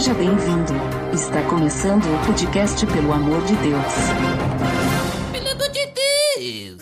[0.00, 0.72] Seja bem-vindo.
[1.12, 3.84] Está começando o podcast Pelo Amor de Deus.
[5.30, 6.80] Pelo amor de Deus!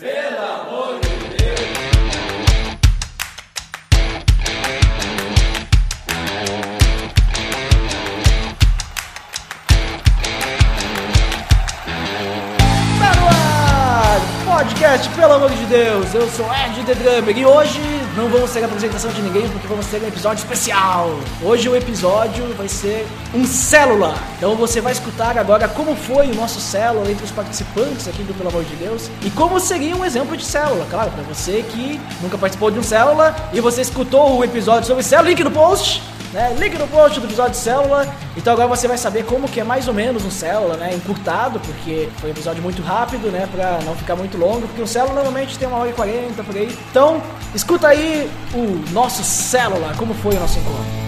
[12.99, 14.21] Tá no ar!
[14.45, 16.13] Podcast, pelo amor de Deus!
[16.13, 19.65] Eu sou Ed The Drummer e hoje não vamos ter a apresentação de ninguém porque
[19.65, 21.09] vamos ter um episódio especial.
[21.41, 24.13] Hoje o episódio vai ser um célula.
[24.37, 28.33] Então você vai escutar agora como foi o nosso célula entre os participantes aqui do
[28.33, 30.85] Pelo Amor de Deus e como seria um exemplo de célula.
[30.89, 35.01] Claro, para você que nunca participou de um célula e você escutou o episódio sobre
[35.01, 36.01] célula, link no post
[36.33, 36.55] né?
[36.57, 38.07] Link no post do episódio de célula.
[38.35, 40.93] Então agora você vai saber como que é mais ou menos um célula, né?
[40.93, 43.47] Encurtado, porque foi um episódio muito rápido, né?
[43.51, 46.55] Pra não ficar muito longo, porque o célula normalmente tem uma hora e quarenta por
[46.55, 46.77] aí.
[46.89, 47.21] Então,
[47.53, 50.99] escuta aí o nosso célula, como foi o nosso encontro.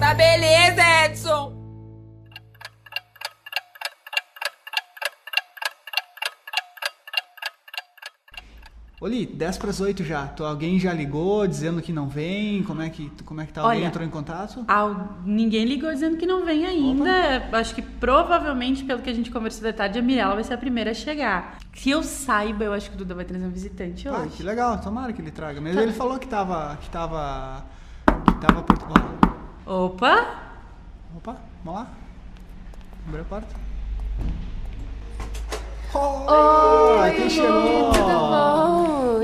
[0.00, 1.53] Tá beleza, Edson!
[9.04, 10.26] Oli, 10 para as 8 já.
[10.28, 12.62] Tu, alguém já ligou dizendo que não vem?
[12.62, 13.60] Como é que, como é que tá?
[13.60, 14.64] Alguém Olha, entrou em contato?
[14.66, 17.46] Al- Ninguém ligou dizendo que não vem ainda.
[17.52, 20.56] Acho que provavelmente, pelo que a gente conversou de tarde, a Mirella vai ser a
[20.56, 21.58] primeira a chegar.
[21.70, 24.36] Que eu saiba, eu acho que o Duda vai trazer um visitante Ah, hoje.
[24.38, 25.60] que legal, tomara que ele traga.
[25.60, 25.82] Mas Tá.
[25.82, 26.78] ele falou que tava.
[26.80, 27.62] que tava.
[28.06, 28.78] que tava por.
[29.66, 30.26] Ó, Opa!
[31.14, 31.86] Opa, vamos lá.
[33.06, 33.54] Abre a porta.
[35.94, 37.92] Oi, quem chegou?
[37.92, 38.63] Tudo bom?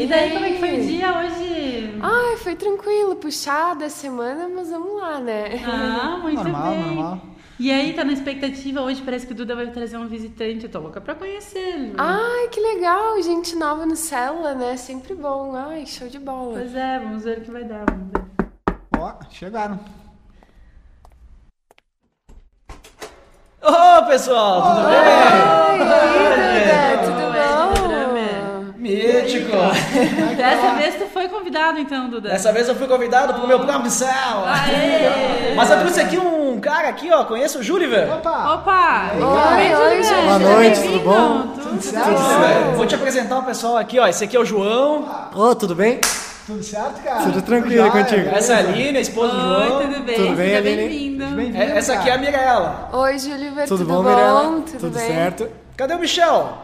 [0.02, 1.98] E daí, como é que foi o dia hoje?
[2.02, 5.62] Ai, foi tranquilo, puxada a semana, mas vamos lá, né?
[5.66, 6.80] Ah, muito Normal, bem.
[6.86, 7.18] normal.
[7.58, 9.02] E aí, tá na expectativa hoje?
[9.02, 10.64] Parece que o Duda vai trazer um visitante.
[10.64, 11.94] Eu tô louca pra conhecer ele.
[11.98, 14.78] Ai, que legal, gente nova no Célula, né?
[14.78, 15.54] Sempre bom.
[15.54, 16.54] Ai, show de bola.
[16.54, 17.84] Pois é, vamos ver o que vai dar.
[17.84, 18.48] Vamos ver.
[18.98, 19.78] Ó, chegaram.
[23.62, 24.98] Ô pessoal, tudo bem?
[25.70, 26.99] Oi, Duda,
[29.20, 29.68] bom?
[29.70, 30.36] Mítico!
[30.36, 32.28] Dessa vez tu foi convidado, então, Duda.
[32.30, 34.46] Dessa vez eu fui convidado pro meu próprio célula.
[34.52, 35.54] Aê!
[35.54, 38.12] Mas eu trouxe aqui um cara aqui, ó, conheço o Júliver.
[38.12, 38.54] Opa!
[38.54, 39.10] Opa!
[39.14, 40.24] Oi, oi, gente.
[40.24, 41.42] Boa noite, tudo bom?
[41.54, 44.06] Tudo, Júliver, Vou te apresentar o pessoal aqui, ó.
[44.06, 46.00] Esse aqui é o João, Ô, tudo bem?
[46.46, 47.22] Tudo certo, cara?
[47.22, 48.28] Tudo tranquilo Já, contigo?
[48.28, 48.34] é.
[48.38, 49.80] essa é a Aline, a esposa do Oi, João.
[49.82, 50.14] tudo bem?
[50.16, 51.54] Tudo bem, Aline?
[51.56, 52.18] É- Essa aqui é a.
[52.18, 52.88] Mirella.
[52.92, 54.08] Oi, Juliver, Tudo, tudo, bom, bom?
[54.10, 54.62] Mirella?
[54.80, 55.06] Tudo, bem?
[55.06, 55.48] certo?
[55.76, 56.58] Cadê o Michel?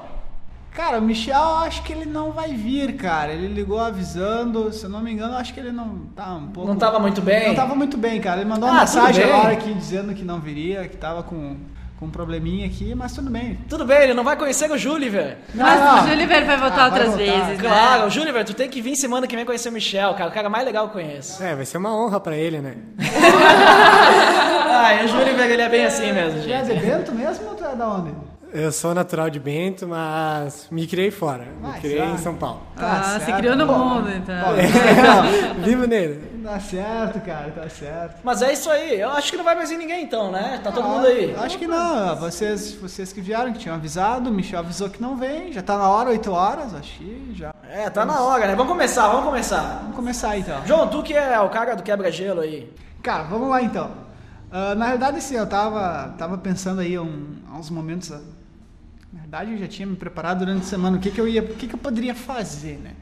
[0.77, 3.33] Cara, o Michel, acho que ele não vai vir, cara.
[3.33, 6.69] Ele ligou avisando, se eu não me engano, acho que ele não tá um pouco.
[6.69, 7.49] Não tava muito bem?
[7.49, 8.43] Não tava muito bem, cara.
[8.43, 9.41] Ele mandou Ah, uma mensagem tudo bem.
[9.41, 11.57] agora aqui dizendo que não viria, que tava com,
[11.99, 13.59] com um probleminha aqui, mas tudo bem.
[13.71, 15.39] Tudo bem, ele não vai conhecer o Júliver.
[15.55, 18.07] Mas Não, o Juliver vai voltar Ah, vai outras voltar, vezes, Claro, né?
[18.07, 20.29] o Júliver, tu tem que vir semana que vem conhecer o Michel, cara.
[20.29, 21.43] O cara mais legal que eu conheço.
[21.43, 22.75] É, vai ser uma honra pra ele, né?
[24.79, 26.75] Ah, o Júliver, ele é bem assim mesmo, é gente.
[26.75, 28.11] de Bento mesmo ou tu é da onde?
[28.53, 31.45] Eu sou natural de Bento, mas me criei fora.
[31.45, 32.07] Me Mas, criei ah.
[32.07, 32.63] em São Paulo.
[32.77, 33.39] Ah, se certo.
[33.39, 34.35] criou no Pô, mundo, então.
[35.63, 36.41] Vivo nele.
[36.43, 38.21] Tá certo, cara, tá certo.
[38.23, 39.01] Mas é isso aí.
[39.01, 40.61] Eu acho que não vai mais vir ninguém então, né?
[40.63, 41.35] Tá todo mundo aí.
[41.37, 42.15] Ah, Acho que não.
[42.17, 45.53] Vocês, vocês que vieram, que tinham avisado, o Michel avisou que não vem.
[45.53, 47.53] Já tá na hora, 8 horas, acho que já.
[47.69, 48.55] É, tá na hora, né?
[48.55, 49.81] Vamos começar, vamos começar.
[49.83, 50.65] Vamos começar então.
[50.65, 52.73] João, tu que é o cara do quebra-gelo aí.
[53.03, 54.07] Cara, vamos lá então.
[54.51, 58.13] Ah, na realidade, assim, eu tava, tava pensando aí um, há uns momentos.
[59.17, 61.43] Na verdade, eu já tinha me preparado durante a semana o que, que eu ia,
[61.43, 62.93] o que, que eu poderia fazer, né?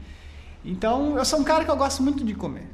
[0.63, 2.67] Então, eu sou um cara que eu gosto muito de comer.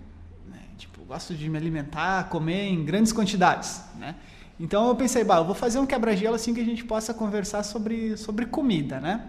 [0.48, 0.60] Né?
[0.78, 4.16] Tipo, eu gosto de me alimentar, comer em grandes quantidades, né?
[4.60, 7.64] Então eu pensei, bah, eu vou fazer um quebra-gelo assim que a gente possa conversar
[7.64, 9.26] sobre, sobre comida, né?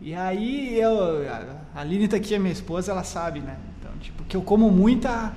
[0.00, 1.28] E aí eu,
[1.74, 3.58] a Aline tá aqui, a minha esposa, ela sabe, né?
[3.78, 5.34] Então, tipo, que eu como muita,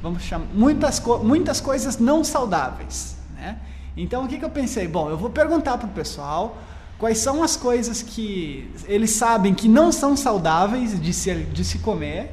[0.00, 3.58] vamos chamar, muitas, muitas coisas não saudáveis, né?
[3.94, 4.88] Então o que, que eu pensei?
[4.88, 6.56] Bom, eu vou perguntar pro pessoal
[6.98, 11.78] quais são as coisas que eles sabem que não são saudáveis de se, de se
[11.78, 12.30] comer,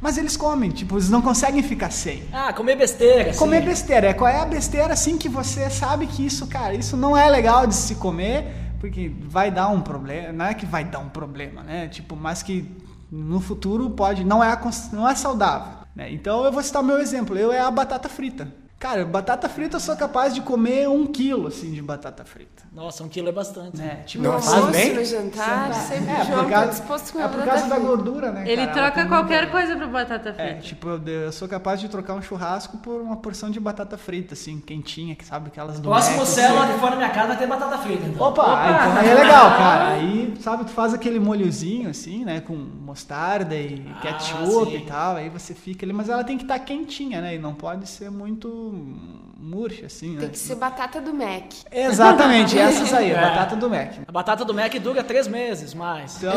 [0.00, 2.24] mas eles comem, tipo, eles não conseguem ficar sem.
[2.32, 3.38] Ah, comer besteira, assim.
[3.38, 6.96] Comer besteira, é qual é a besteira assim que você sabe que isso, cara, isso
[6.96, 10.84] não é legal de se comer, porque vai dar um problema, não é que vai
[10.84, 11.86] dar um problema, né?
[11.86, 12.68] Tipo, mas que
[13.10, 14.58] no futuro pode, não é,
[14.92, 16.12] não é saudável, né?
[16.12, 18.61] Então eu vou citar o meu exemplo, eu é a batata frita.
[18.82, 22.64] Cara, batata frita eu sou capaz de comer um quilo, assim, de batata frita.
[22.72, 23.76] Nossa, um quilo é bastante.
[23.76, 24.02] Né?
[24.04, 24.92] Tipo, No eu Faz almoço, bem?
[24.94, 28.32] no jantar, sempre É, João tá causa, disposto a comer é por causa da gordura,
[28.32, 28.42] né?
[28.44, 28.72] Ele cara?
[28.90, 30.60] Troca qualquer muita- coisa por batata É, frita.
[30.62, 34.34] tipo, eu, eu sou capaz de trocar um churrasco por uma porção de batata frita,
[34.34, 36.72] assim, quentinha, que sabe aquelas do Próximo célula assim.
[36.74, 38.26] que for na minha casa vai ter batata frita, então.
[38.26, 39.88] Opa, então aí é legal, cara.
[39.92, 42.40] Aí sabe, tu faz aquele molhozinho assim, né?
[42.40, 44.76] Com mostarda e Ah, ketchup sim.
[44.78, 47.36] e tal, aí você fica ali, mas ela tem que estar quentinha, né?
[47.36, 50.20] E não pode ser muito murcha, assim, né?
[50.20, 51.52] Tem que ser batata do Mac.
[51.70, 53.18] Exatamente, essas aí, É.
[53.18, 53.92] a batata do Mac.
[54.06, 56.16] A batata do Mac dura três meses, mais.
[56.16, 56.32] Então,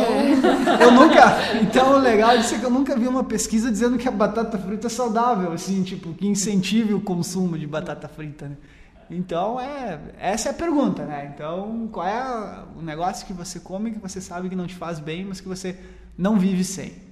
[0.81, 1.37] eu nunca.
[1.61, 4.57] Então, o legal disso é que eu nunca vi uma pesquisa dizendo que a batata
[4.57, 8.57] frita é saudável, assim, tipo, que incentive o consumo de batata frita, né?
[9.09, 11.31] Então, é, essa é a pergunta, né?
[11.33, 14.99] Então, qual é o negócio que você come que você sabe que não te faz
[14.99, 15.77] bem, mas que você
[16.17, 17.04] não vive sem?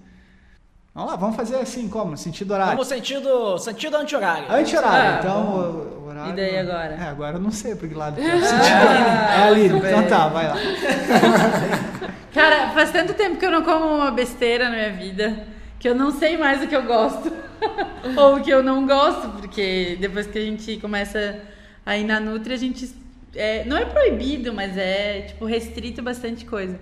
[0.94, 2.16] Vamos lá, vamos fazer assim, como?
[2.16, 2.74] Sentido horário.
[2.74, 4.46] Como sentido, sentido anti-horário.
[4.52, 5.52] Anti-horário, Ah, então bom.
[5.58, 6.32] o, o horário.
[6.32, 6.94] E daí agora?
[6.94, 8.36] É, agora eu não sei pra que lado que é.
[8.36, 8.66] o sentido.
[8.66, 10.56] é ali, então tá, vai lá.
[12.32, 15.48] Cara, faz tanto tempo que eu não como uma besteira na minha vida
[15.80, 17.30] que eu não sei mais o que eu gosto
[18.16, 21.40] ou o que eu não gosto, porque depois que a gente começa
[21.86, 22.90] a ir na Nutri, a gente.
[23.36, 26.80] é, não é proibido, mas é tipo restrito bastante coisa.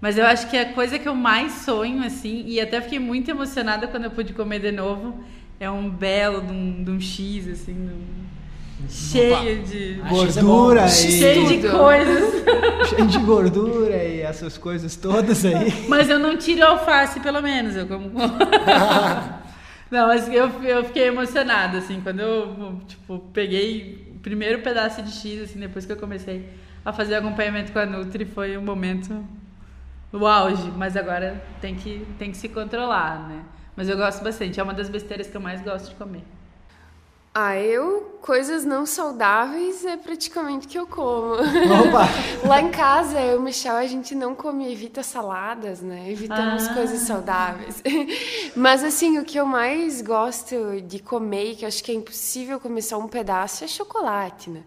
[0.00, 3.30] Mas eu acho que a coisa que eu mais sonho, assim, e até fiquei muito
[3.30, 5.18] emocionada quando eu pude comer de novo,
[5.58, 8.24] é um belo de um, de um X, assim, de um-
[8.88, 10.00] cheio de.
[10.02, 10.90] Ah, é Gordura e.
[10.90, 12.44] Cheio de coisas.
[12.90, 15.86] cheio de gordura e essas coisas todas aí.
[15.88, 17.76] Mas eu não tiro alface, pelo menos.
[17.76, 18.10] Eu como.
[19.90, 25.12] não, mas eu, eu fiquei emocionada, assim, quando eu, tipo, peguei o primeiro pedaço de
[25.12, 26.46] X, assim, depois que eu comecei
[26.84, 29.24] a fazer acompanhamento com a Nutri, foi um momento
[30.18, 30.70] o auge.
[30.76, 33.44] Mas agora tem que, tem que se controlar, né?
[33.76, 36.22] Mas eu gosto bastante, é uma das besteiras que eu mais gosto de comer.
[37.36, 41.32] Ah, eu, coisas não saudáveis é praticamente o que eu como.
[41.34, 42.06] Opa!
[42.46, 46.08] Lá em casa, eu e o Michel, a gente não come, evita saladas, né?
[46.12, 46.74] Evitamos Ah.
[46.74, 47.82] coisas saudáveis.
[48.54, 52.60] Mas, assim, o que eu mais gosto de comer, que eu acho que é impossível
[52.60, 54.62] comer só um pedaço, é chocolate, né?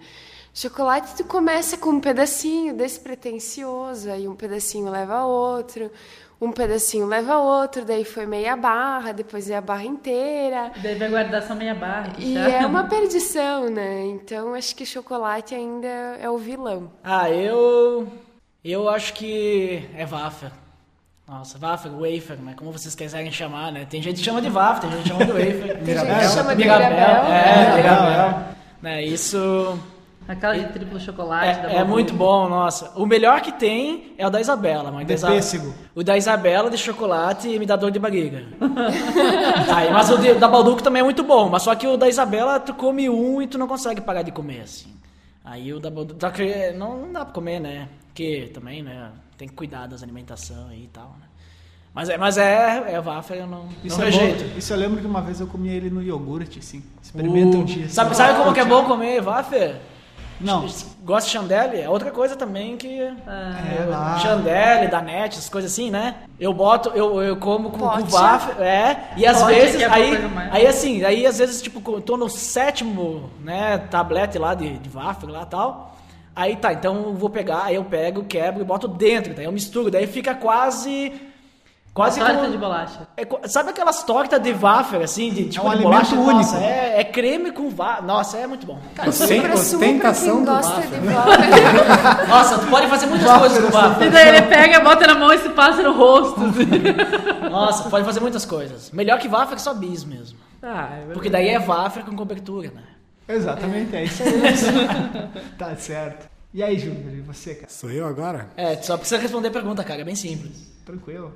[0.58, 5.92] Chocolate, tu começa com um pedacinho despretensioso, aí um pedacinho leva a outro,
[6.42, 10.72] um pedacinho leva a outro, daí foi meia barra, depois é a barra inteira.
[10.76, 12.14] E daí vai guardar só meia barra.
[12.18, 12.52] E chato.
[12.52, 14.06] é uma perdição, né?
[14.06, 16.92] Então acho que chocolate ainda é o vilão.
[17.04, 18.12] Ah, eu.
[18.66, 20.52] Eu acho que é wafer.
[21.28, 22.56] Nossa, wafer, wafer, né?
[22.58, 23.86] Como vocês quiserem chamar, né?
[23.88, 25.84] Tem gente que chama de wafer, tem gente que chama de wafer.
[25.86, 26.90] Tem gente que chama de Mirabel.
[26.90, 27.32] Mirabel.
[27.32, 28.48] É, Mirabel, Mirabel.
[28.82, 29.80] Né, isso
[30.28, 31.62] Aquela de triplo chocolate.
[31.62, 32.92] da é, é muito bom, nossa.
[32.96, 35.74] O melhor que tem é o da Isabela, mas o da De Isa- pêssego.
[35.96, 38.44] O da Isabela de chocolate me dá dor de barriga.
[39.74, 42.10] Aí, mas o de- da Balduco também é muito bom, mas só que o da
[42.10, 44.94] Isabela tu come um e tu não consegue parar de comer assim.
[45.46, 47.88] Aí o da Balduco só que não, não dá pra comer, né?
[48.08, 51.28] Porque também, né, tem que cuidar das alimentação aí e tal, né?
[51.94, 54.44] Mas é, mas é, é waffle, eu não, Isso não é rejeito.
[54.44, 54.58] bom.
[54.58, 56.84] Isso eu lembro que uma vez eu comia ele no iogurte, assim.
[57.02, 57.86] Experimenta um dia.
[57.86, 57.94] assim.
[57.94, 59.76] Sabe, sabe como que é bom comer waffle?
[60.40, 60.68] Não.
[61.04, 61.82] Gosta de chandelle?
[61.82, 63.00] É outra coisa também que.
[63.02, 64.20] É, lá.
[64.20, 66.16] Chandelle, Danete, essas coisas assim, né?
[66.40, 70.18] Eu boto, eu, eu como com, com waffle, é, e às Pote, vezes, é aí,
[70.52, 74.90] aí assim, aí às vezes, tipo, eu tô no sétimo, né, tablete lá de, de
[74.90, 75.96] waffle lá e tal,
[76.36, 79.52] aí tá, então eu vou pegar, aí eu pego, quebro e boto dentro, daí eu
[79.52, 81.12] misturo, daí fica quase,
[81.98, 83.08] quase Torta como- de bolacha.
[83.18, 86.16] é sabe aquelas tortas de waffle, assim, de tipo um de alimento bolacha?
[86.16, 86.32] único.
[86.34, 88.80] Nossa, é, é creme com waffle, nossa, é muito bom.
[88.96, 92.28] Pra suma pra ostentação quem do gosta de waffle.
[92.30, 94.08] Nossa, tu pode fazer muitas coisas com waffle.
[94.08, 96.40] E daí ele pega, bota na mão e se passa no rosto.
[96.42, 96.68] assim.
[97.50, 98.92] Nossa, pode fazer muitas coisas.
[98.92, 100.38] Melhor que waffle é só bis mesmo.
[100.62, 102.84] Ah, é Porque daí é waffle com cobertura, né?
[103.28, 104.32] Exatamente, é isso aí.
[105.58, 106.28] tá certo.
[106.54, 107.68] E aí, Júnior, e você, cara?
[107.70, 108.48] Sou eu agora?
[108.56, 110.72] É, tu só precisa responder a pergunta, cara, é bem simples.
[110.86, 111.34] Tranquilo?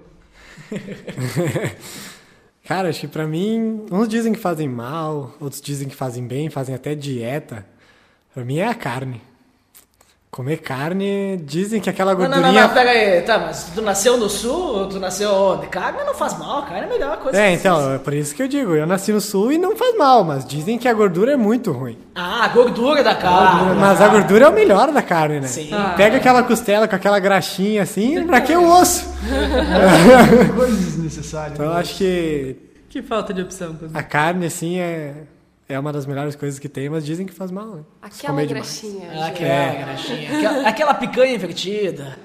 [2.63, 6.49] Cara, acho que pra mim, uns dizem que fazem mal, outros dizem que fazem bem,
[6.49, 7.65] fazem até dieta.
[8.33, 9.21] Pra mim é a carne.
[10.31, 12.61] Comer carne, dizem que aquela Não, não, gordurinha.
[12.61, 13.21] não, não, pega aí.
[13.21, 15.67] Tá, mas tu nasceu no sul tu nasceu onde?
[15.67, 17.37] Carne não faz mal, carne é a melhor coisa.
[17.37, 19.97] É, então, é por isso que eu digo, eu nasci no sul e não faz
[19.97, 21.97] mal, mas dizem que a gordura é muito ruim.
[22.15, 23.77] Ah, a gordura da carne.
[23.77, 25.47] mas a gordura é o melhor da carne, né?
[25.47, 25.69] Sim.
[25.97, 29.05] Pega aquela costela com aquela graxinha assim, pra que o osso?
[30.55, 31.53] Coisas desnecessárias.
[31.55, 32.55] Então eu acho que
[32.89, 33.75] Que falta de opção.
[33.93, 35.13] A carne, assim, é,
[35.71, 37.83] é uma das melhores coisas que tem, mas dizem que faz mal, né?
[38.01, 39.09] Aquela graxinha.
[39.09, 39.43] Ah, gente.
[39.43, 40.37] Aquela graxinha.
[40.37, 42.17] Aquela, aquela picanha invertida.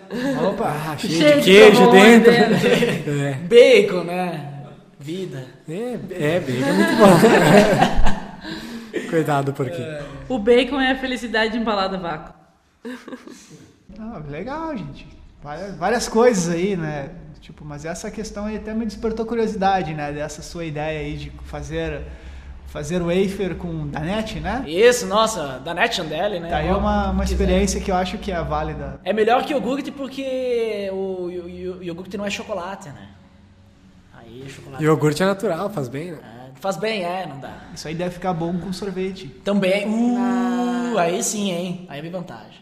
[0.48, 0.68] Opa!
[0.68, 2.32] Ah, cheio, Cheio de de queijo sabor dentro.
[2.32, 3.12] dentro.
[3.20, 4.52] é, Bacon, né?
[4.98, 5.46] Vida.
[5.68, 7.06] é, é, bacon é muito bom.
[9.10, 9.82] Cuidado por quê?
[10.28, 12.34] O bacon é a felicidade embalada a vácuo.
[13.98, 15.06] Ah, legal, gente.
[15.42, 17.10] Várias, várias coisas aí, né?
[17.40, 20.12] Tipo, mas essa questão aí até me despertou curiosidade, né?
[20.12, 22.02] Dessa sua ideia aí de fazer
[22.76, 24.62] fazer wafer com Danette, né?
[24.66, 26.50] Isso, nossa, da Net Chandelle, né?
[26.50, 29.00] Tá aí Ó, uma, uma experiência que eu acho que é válida.
[29.02, 33.08] É melhor que iogurte porque o, o, o iogurte não é chocolate, né?
[34.14, 34.84] Aí, chocolate.
[34.84, 36.18] Iogurte é natural, faz bem, né?
[36.22, 37.54] É, faz bem, é, não dá.
[37.74, 39.28] Isso aí deve ficar bom com sorvete.
[39.42, 39.86] Também.
[39.88, 41.86] Uh, aí sim, hein?
[41.88, 42.60] Aí vem vantagem.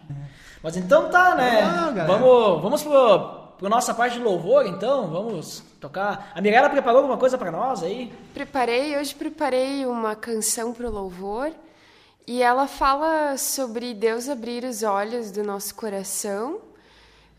[0.62, 1.60] Mas então tá, né?
[1.60, 2.06] Galera.
[2.06, 5.08] vamos vamos pro, pro nossa parte de louvor, então.
[5.08, 6.32] Vamos tocar.
[6.34, 8.12] A Mirella preparou alguma coisa pra nós aí?
[8.32, 11.52] Preparei, hoje preparei uma canção para o louvor
[12.26, 16.58] e ela fala sobre Deus abrir os olhos do nosso coração.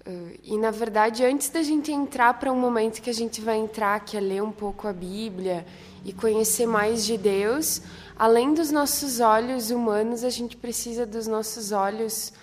[0.05, 3.57] Eh, E na verdade, antes da gente entrar para um momento que a gente vai
[3.57, 5.65] entrar, que é ler um pouco a Bíblia
[6.03, 7.81] e conhecer mais de Deus,
[8.17, 12.35] além dos nossos olhos humanos, a gente precisa dos nossos olhos eh,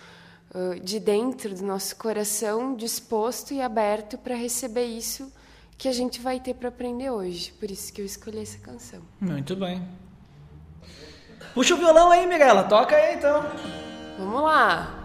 [0.83, 5.33] de dentro do nosso coração disposto e aberto para receber isso
[5.79, 7.53] que a gente vai ter para aprender hoje.
[7.53, 9.01] Por isso que eu escolhi essa canção.
[9.21, 9.83] Muito bem.
[11.55, 12.65] Puxa o violão aí, Mirella.
[12.65, 13.43] Toca aí, então.
[14.19, 15.02] Vamos lá.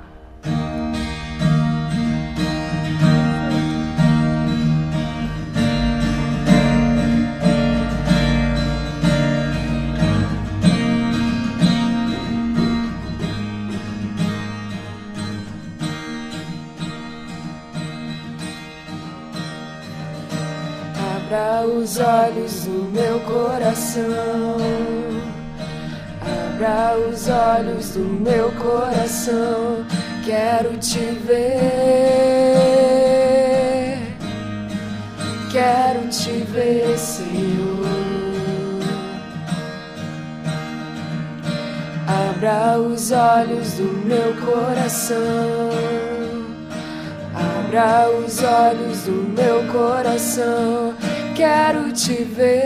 [21.78, 24.58] Os olhos do meu coração.
[26.22, 29.86] Abra os olhos do meu coração.
[30.26, 31.58] Quero te ver.
[35.52, 37.86] Quero te ver, Senhor.
[42.08, 45.18] Abra os olhos do meu coração.
[47.68, 50.96] Abra os olhos do meu coração,
[51.38, 52.58] quero te ver,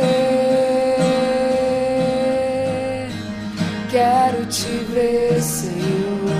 [3.92, 6.32] quero te ver, Senhor,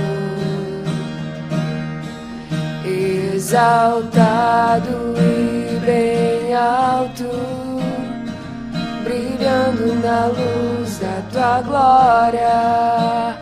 [3.36, 7.30] exaltado e bem alto,
[9.04, 13.36] brilhando na luz da tua glória.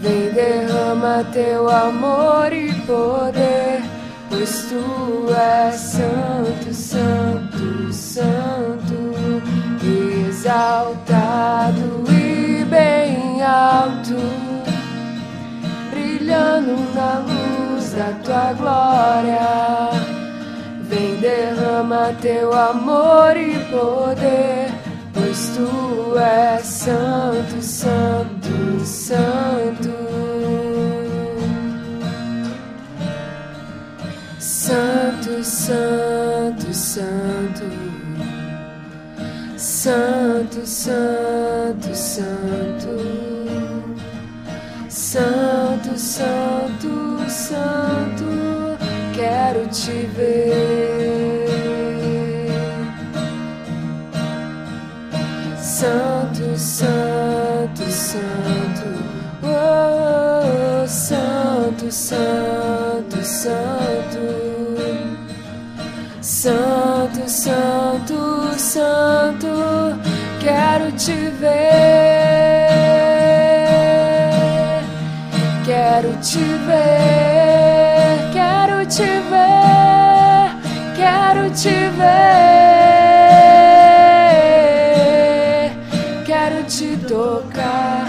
[0.00, 3.71] Vem derrama teu amor e poder,
[4.32, 9.42] pois tu és santo, santo, santo,
[10.26, 14.16] exaltado e bem alto,
[15.90, 19.90] brilhando na luz da tua glória.
[20.84, 24.72] Vem derrama teu amor e poder,
[25.12, 30.71] pois tu és santo, santo, santo.
[34.64, 37.64] Santo, santo, santo.
[39.56, 42.96] Santo, santo, santo.
[44.88, 48.78] Santo, santo, santo.
[49.12, 51.48] Quero te ver.
[55.58, 58.86] Santo, santo, santo.
[59.42, 64.11] Oh, santo, santo, santo.
[66.42, 69.96] Santo, santo, santo.
[70.40, 71.52] Quero te ver.
[75.64, 78.32] Quero te ver.
[78.32, 80.50] Quero te ver.
[80.96, 82.42] Quero te ver.
[86.26, 88.06] Quero te tocar.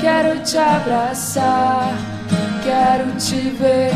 [0.00, 2.18] Quero te abraçar.
[2.62, 3.92] Quero te ver,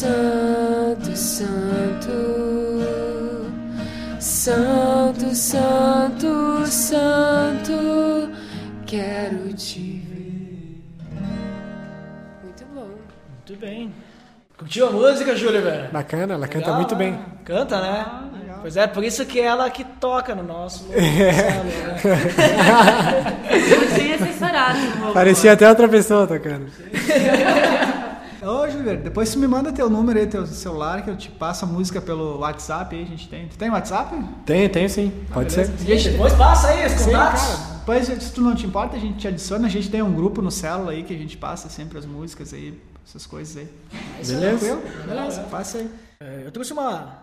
[0.00, 2.10] Santo, santo,
[4.18, 5.34] santo.
[5.34, 8.32] Santo, santo.
[8.86, 10.82] Quero te ver.
[12.42, 12.88] Muito bom.
[13.46, 13.92] Muito bem.
[14.56, 15.88] Curtiu a música, Júlia, velho?
[15.92, 16.98] Bacana, ela canta Legal, muito né?
[17.04, 17.18] bem.
[17.44, 18.06] Canta, né?
[18.62, 21.98] Pois é, por isso que é ela que toca no nosso solo, né?
[23.94, 24.78] Sem assessorado.
[24.98, 26.68] vou- Parecia até outra pessoa tocando.
[28.42, 31.66] Ô, Júlio, depois tu me manda teu número aí, teu celular, que eu te passo
[31.66, 33.46] a música pelo WhatsApp aí, a gente tem.
[33.48, 34.16] Tu tem WhatsApp?
[34.46, 35.12] Tem, tem sim.
[35.32, 35.66] Pode ser.
[35.78, 37.42] Gente, depois passa aí os Sim, contatos.
[37.42, 37.78] cara.
[37.80, 39.66] Depois, se tu não te importa, a gente te adiciona.
[39.66, 42.54] A gente tem um grupo no celular aí que a gente passa sempre as músicas
[42.54, 43.68] aí, essas coisas aí.
[44.26, 44.38] Beleza?
[44.58, 44.82] Tranquilo?
[45.06, 45.90] Beleza, passa aí.
[46.20, 47.18] É, Eu trouxe uma,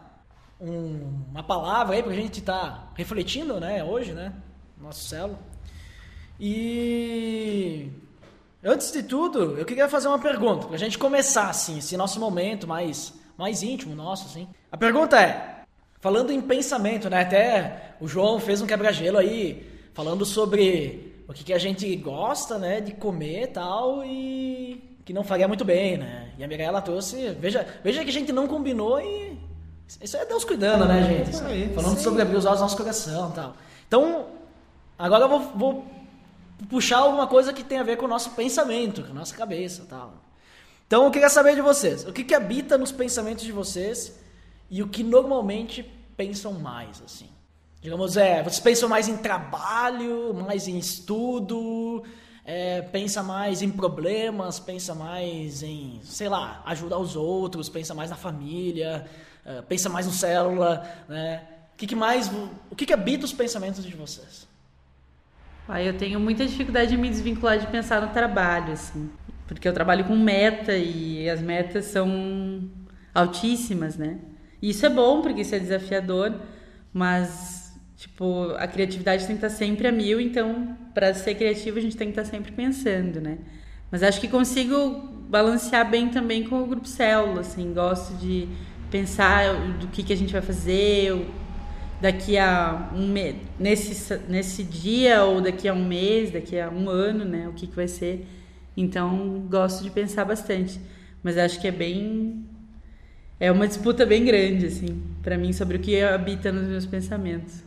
[0.62, 4.34] um- uma palavra aí pra gente estar refletindo, né, hoje, né,
[4.78, 5.36] no nosso celo.
[6.40, 7.90] E
[8.68, 12.68] antes de tudo, eu queria fazer uma pergunta, pra gente começar assim, esse nosso momento
[12.68, 14.48] mais mais íntimo nosso assim.
[14.72, 15.62] A pergunta é,
[16.00, 17.22] falando em pensamento, né?
[17.22, 22.58] Até o João fez um quebra-gelo aí falando sobre o que, que a gente gosta,
[22.58, 26.32] né, de comer e tal e que não faria muito bem, né?
[26.38, 29.38] E a Mirella trouxe, veja, veja que a gente não combinou e
[30.02, 31.32] isso é Deus cuidando, né, gente?
[31.32, 33.56] Isso aí, Falando sobre abrir os olhos do nosso coração e tal.
[33.88, 34.26] Então,
[35.00, 35.86] agora eu vou, vou
[36.70, 39.86] puxar alguma coisa que tem a ver com o nosso pensamento, com a nossa cabeça
[39.88, 40.14] tal.
[40.88, 44.18] Então, eu queria saber de vocês, o que, que habita nos pensamentos de vocês
[44.70, 45.84] e o que normalmente
[46.16, 47.30] pensam mais, assim?
[47.82, 52.04] Digamos, é, vocês pensam mais em trabalho, mais em estudo,
[52.44, 58.10] é, pensa mais em problemas, pensa mais em, sei lá, ajudar os outros, pensa mais
[58.10, 59.06] na família,
[59.46, 61.46] é, pensa mais no célula, né?
[61.74, 62.32] O que, que mais,
[62.72, 64.47] o que, que habita os pensamentos de vocês?
[65.68, 69.10] Ah, eu tenho muita dificuldade de me desvincular de pensar no trabalho, assim,
[69.48, 72.70] porque eu trabalho com meta e as metas são
[73.14, 74.20] altíssimas, né?
[74.62, 76.34] E isso é bom porque isso é desafiador,
[76.94, 81.82] mas Tipo, a criatividade tem que estar sempre a mil, então, para ser criativo, a
[81.82, 83.40] gente tem que estar sempre pensando, né?
[83.90, 88.48] Mas acho que consigo balancear bem também com o grupo célula, assim, gosto de
[88.92, 91.28] pensar do que, que a gente vai fazer
[92.00, 96.90] daqui a um mês, nesse, nesse dia ou daqui a um mês, daqui a um
[96.90, 97.48] ano, né?
[97.48, 98.26] O que, que vai ser.
[98.76, 100.80] Então, gosto de pensar bastante.
[101.24, 102.46] Mas acho que é bem.
[103.40, 107.64] É uma disputa bem grande, assim, para mim, sobre o que habita nos meus pensamentos.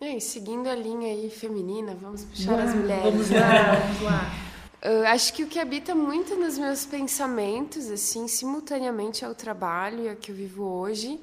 [0.00, 3.04] E seguindo a linha aí feminina, vamos puxar as mulheres.
[3.04, 4.44] Vamos lá, vamos lá.
[4.84, 10.08] Uh, acho que o que habita muito nos meus pensamentos, assim, simultaneamente ao trabalho e
[10.10, 11.18] ao que eu vivo hoje,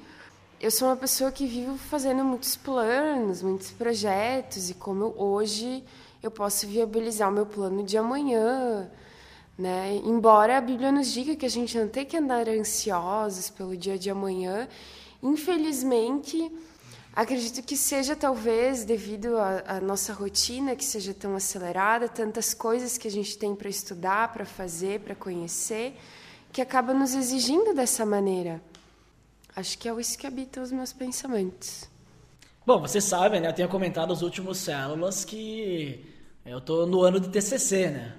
[0.61, 5.83] eu sou uma pessoa que vivo fazendo muitos planos, muitos projetos, e como hoje
[6.21, 8.87] eu posso viabilizar o meu plano de amanhã,
[9.57, 9.99] né?
[10.05, 13.97] Embora a Bíblia nos diga que a gente não tem que andar ansiosos pelo dia
[13.97, 14.67] de amanhã,
[15.21, 16.51] infelizmente
[17.13, 23.05] Acredito que seja talvez devido à nossa rotina que seja tão acelerada, tantas coisas que
[23.05, 25.93] a gente tem para estudar, para fazer, para conhecer,
[26.53, 28.61] que acaba nos exigindo dessa maneira.
[29.55, 31.89] Acho que é isso que habita os meus pensamentos.
[32.65, 33.49] Bom, vocês sabem, né?
[33.49, 36.05] Eu tenho comentado nos últimos células que
[36.45, 38.15] eu estou no ano de TCC, né?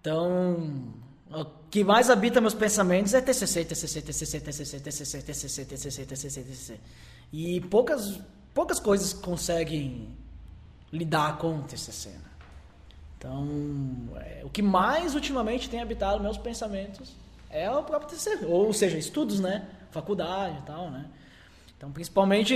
[0.00, 0.92] Então,
[1.30, 6.42] o que mais habita meus pensamentos é TCC, TCC, TCC, TCC, TCC, TCC, TCC, TCC,
[6.42, 6.80] TCC.
[7.32, 8.20] E poucas,
[8.52, 10.14] poucas coisas conseguem
[10.92, 12.10] lidar com o TCC.
[12.10, 12.18] Né?
[13.18, 13.48] Então,
[14.16, 17.16] é, o que mais ultimamente tem habitado meus pensamentos
[17.48, 19.66] é o próprio TCC, ou seja, estudos, né?
[19.94, 21.06] Faculdade e tal, né?
[21.76, 22.54] Então, principalmente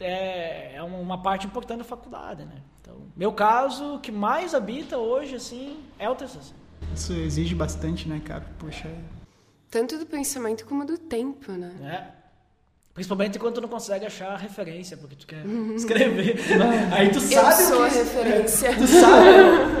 [0.00, 2.56] é, é uma parte importante da faculdade, né?
[2.80, 6.54] Então, meu caso, o que mais habita hoje, assim, é o TCC.
[6.94, 8.44] Isso exige bastante, né, cara?
[8.58, 8.90] Poxa.
[9.70, 11.74] Tanto do pensamento como do tempo, né?
[11.82, 12.21] É.
[12.94, 16.36] Principalmente quando tu não consegue achar a referência, porque tu quer escrever.
[16.92, 17.94] Aí tu sabe Eu sou o a que...
[17.96, 18.76] referência.
[18.76, 19.26] Tu sabe,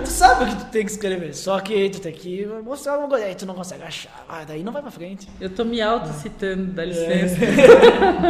[0.02, 1.34] tu sabe o que tu tem que escrever.
[1.34, 3.26] Só que tu tem que mostrar alguma coisa.
[3.26, 4.24] Aí tu não consegue achar.
[4.26, 5.28] Ah, daí não vai pra frente.
[5.38, 7.36] Eu tô me auto-citando, dá licença.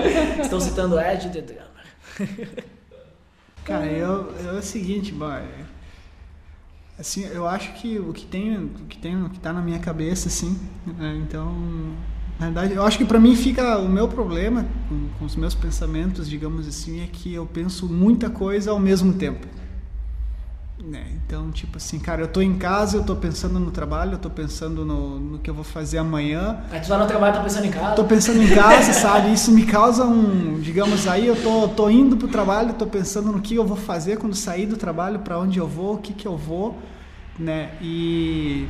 [0.02, 0.42] É.
[0.42, 2.64] Estão citando Ed The Drummer.
[3.64, 5.42] Cara, eu, eu é o seguinte, boy.
[6.98, 9.78] Assim, eu acho que o que tem, o que tem, o que tá na minha
[9.78, 11.54] cabeça, assim, né, então
[12.42, 15.54] na verdade, eu acho que para mim fica o meu problema com, com, os meus
[15.54, 19.46] pensamentos, digamos assim, é que eu penso muita coisa ao mesmo tempo.
[20.84, 21.06] Né?
[21.24, 24.28] Então, tipo assim, cara, eu tô em casa, eu tô pensando no trabalho, eu tô
[24.28, 26.64] pensando no, no que eu vou fazer amanhã.
[26.72, 27.94] Aí tu vai no trabalho, tá pensando em casa?
[27.94, 29.32] Tô pensando em casa, sabe?
[29.32, 33.40] Isso me causa um, digamos aí, eu tô, tô indo pro trabalho, tô pensando no
[33.40, 36.26] que eu vou fazer quando sair do trabalho, para onde eu vou, o que que
[36.26, 36.76] eu vou,
[37.38, 37.70] né?
[37.80, 38.66] E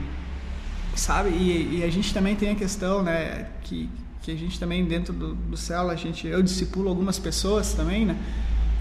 [0.94, 1.30] sabe?
[1.30, 3.88] E, e, a gente também tem a questão, né, que,
[4.22, 8.04] que a gente também dentro do, do céu, a gente, eu discipulo algumas pessoas também,
[8.04, 8.16] né?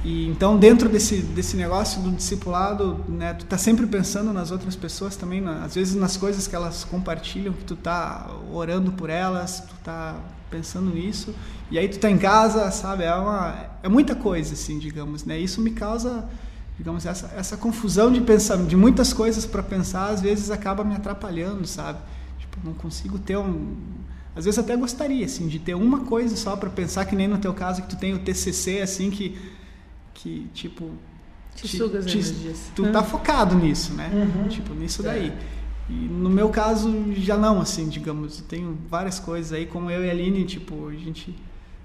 [0.04, 4.76] E então dentro desse desse negócio do discipulado, né, tu tá sempre pensando nas outras
[4.76, 9.12] pessoas também, na, às vezes nas coisas que elas compartilham, que tu tá orando por
[9.12, 10.16] elas, tu tá
[10.50, 11.36] pensando nisso.
[11.70, 13.04] E aí tu tá em casa, sabe?
[13.04, 15.40] É uma é muita coisa assim, digamos, né?
[15.40, 16.28] Isso me causa
[16.82, 20.96] digamos essa essa confusão de pensar de muitas coisas para pensar às vezes acaba me
[20.96, 22.00] atrapalhando sabe
[22.40, 23.76] tipo não consigo ter um
[24.36, 27.38] às vezes até gostaria assim de ter uma coisa só para pensar que nem no
[27.38, 29.38] teu caso que tu tem o TCC assim que
[30.16, 30.90] que tipo
[31.56, 32.58] te, te suga as te, energias.
[32.76, 34.48] tu tá focado nisso né Uhum.
[34.48, 35.06] tipo nisso É.
[35.06, 35.34] daí
[35.88, 40.04] e no meu caso já não assim digamos eu tenho várias coisas aí como eu
[40.04, 41.36] e a Aline tipo a gente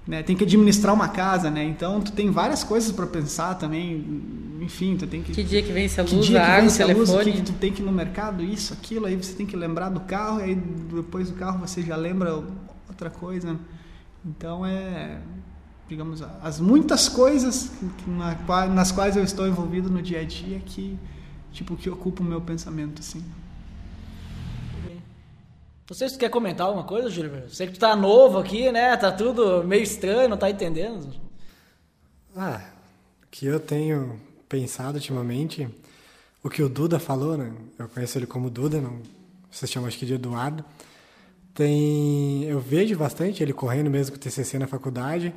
[0.07, 0.23] né?
[0.23, 1.63] Tem que administrar uma casa, né?
[1.65, 4.21] Então tu tem várias coisas para pensar também.
[4.61, 6.61] Enfim, tu tem que Que dia que vence a que luz, dia a que água,
[6.63, 9.05] o vence a luz, o que, que tu tem que ir no mercado, isso, aquilo,
[9.05, 12.43] aí você tem que lembrar do carro, aí depois do carro você já lembra
[12.89, 13.57] outra coisa.
[14.25, 15.19] Então é,
[15.87, 18.09] digamos, as muitas coisas que-
[18.73, 20.97] nas quais eu estou envolvido no dia a dia que,
[21.51, 23.23] tipo, que ocupam o meu pensamento, assim.
[25.89, 27.49] Não sei se tu quer comentar alguma coisa, Júlio.
[27.49, 28.95] Sei que tu tá novo aqui, né?
[28.97, 31.13] Tá tudo meio estranho, não tá entendendo.
[32.35, 32.61] Ah,
[33.23, 34.19] o que eu tenho
[34.49, 35.67] pensado ultimamente,
[36.43, 37.53] o que o Duda falou, né?
[37.79, 39.01] Eu conheço ele como Duda, não,
[39.49, 40.63] vocês chamam acho que de Eduardo.
[41.53, 45.33] Tem, eu vejo bastante ele correndo mesmo com o TCC na faculdade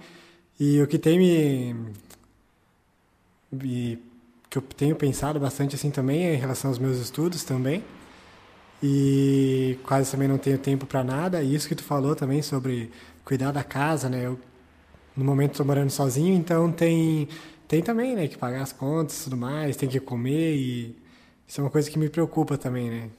[0.58, 1.94] e o que tem me,
[3.50, 3.98] me
[4.50, 7.82] que eu tenho pensado bastante assim também é em relação aos meus estudos também
[8.82, 11.42] e quase também não tenho tempo para nada.
[11.42, 12.90] E isso que tu falou também sobre
[13.24, 14.26] cuidar da casa, né?
[14.26, 14.38] Eu
[15.16, 17.28] no momento estou morando sozinho, então tem
[17.68, 20.96] tem também, né, que pagar as contas tudo mais, tem que comer e
[21.46, 23.10] isso é uma coisa que me preocupa também, né?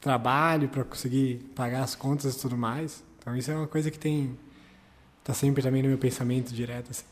[0.00, 3.02] Trabalho para conseguir pagar as contas e tudo mais.
[3.18, 4.36] Então isso é uma coisa que tem
[5.24, 7.04] tá sempre também no meu pensamento direto assim.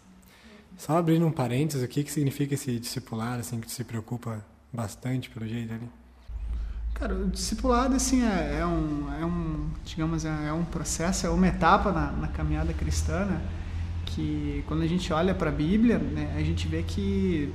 [0.76, 4.44] Só abrindo um parênteses, o que que significa esse discipular assim que tu se preocupa
[4.72, 6.03] bastante pelo jeito ali?
[6.94, 11.30] Cara, o discipulado, assim, é, é um, é um, digamos, é, é um processo, é
[11.30, 13.42] uma etapa na, na caminhada cristã, né?
[14.14, 17.50] que quando a gente olha para a Bíblia, né, a gente vê que,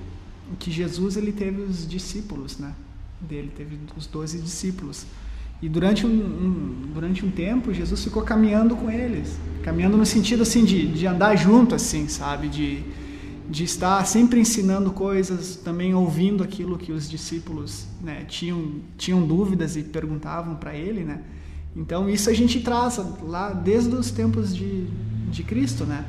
[0.59, 2.73] que Jesus, ele teve os discípulos, né?
[3.21, 5.05] Dele, teve os doze discípulos.
[5.61, 9.37] E durante um, um, durante um tempo, Jesus ficou caminhando com eles.
[9.63, 12.47] Caminhando no sentido, assim, de, de andar junto, assim, sabe?
[12.47, 12.83] De,
[13.49, 19.75] de estar sempre ensinando coisas, também ouvindo aquilo que os discípulos né, tinham, tinham dúvidas
[19.75, 21.21] e perguntavam para ele, né?
[21.75, 24.85] Então isso a gente traz lá desde os tempos de,
[25.31, 26.05] de Cristo, né?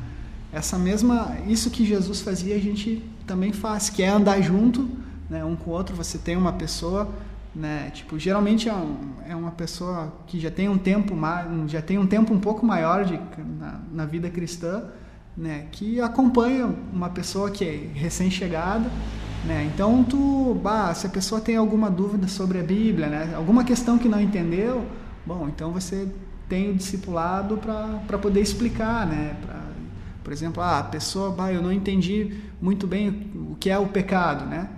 [0.53, 4.87] Essa mesma, isso que Jesus fazia a gente também faz, que é andar junto,
[5.29, 5.95] né, um com o outro.
[5.95, 7.09] Você tem uma pessoa,
[7.55, 11.15] né, tipo, geralmente é, um, é uma pessoa que já tem um tempo
[11.67, 13.19] já tem um tempo um pouco maior de,
[13.59, 14.83] na, na vida cristã,
[15.35, 18.89] né, que acompanha uma pessoa que é recém-chegada,
[19.45, 19.69] né?
[19.73, 23.97] Então tu, bah, se a pessoa tem alguma dúvida sobre a Bíblia, né, alguma questão
[23.97, 24.85] que não entendeu,
[25.25, 26.07] bom, então você
[26.47, 29.61] tem o discipulado para poder explicar, né, pra,
[30.23, 33.87] por exemplo, ah, a pessoa, bah, eu não entendi muito bem o que é o
[33.87, 34.69] pecado, né?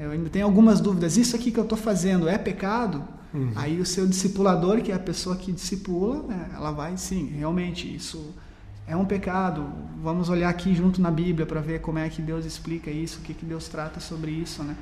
[0.00, 1.18] Eu ainda tenho algumas dúvidas.
[1.18, 3.04] Isso aqui que eu estou fazendo é pecado?
[3.34, 3.52] Uhum.
[3.54, 7.94] Aí o seu discipulador, que é a pessoa que discipula, né, ela vai, sim, realmente,
[7.94, 8.32] isso
[8.86, 9.66] é um pecado.
[10.02, 13.22] Vamos olhar aqui junto na Bíblia para ver como é que Deus explica isso, o
[13.22, 14.76] que, que Deus trata sobre isso, né?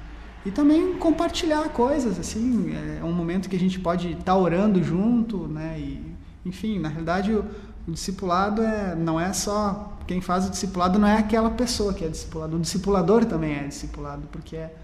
[0.44, 4.82] E também compartilhar coisas, assim, é um momento que a gente pode estar tá orando
[4.82, 5.78] junto, né?
[5.78, 7.44] E, enfim, na realidade o,
[7.86, 12.04] o discipulado é, não é só quem faz o discipulado não é aquela pessoa que
[12.04, 14.74] é discipulado, o discipulador também é discipulado, porque é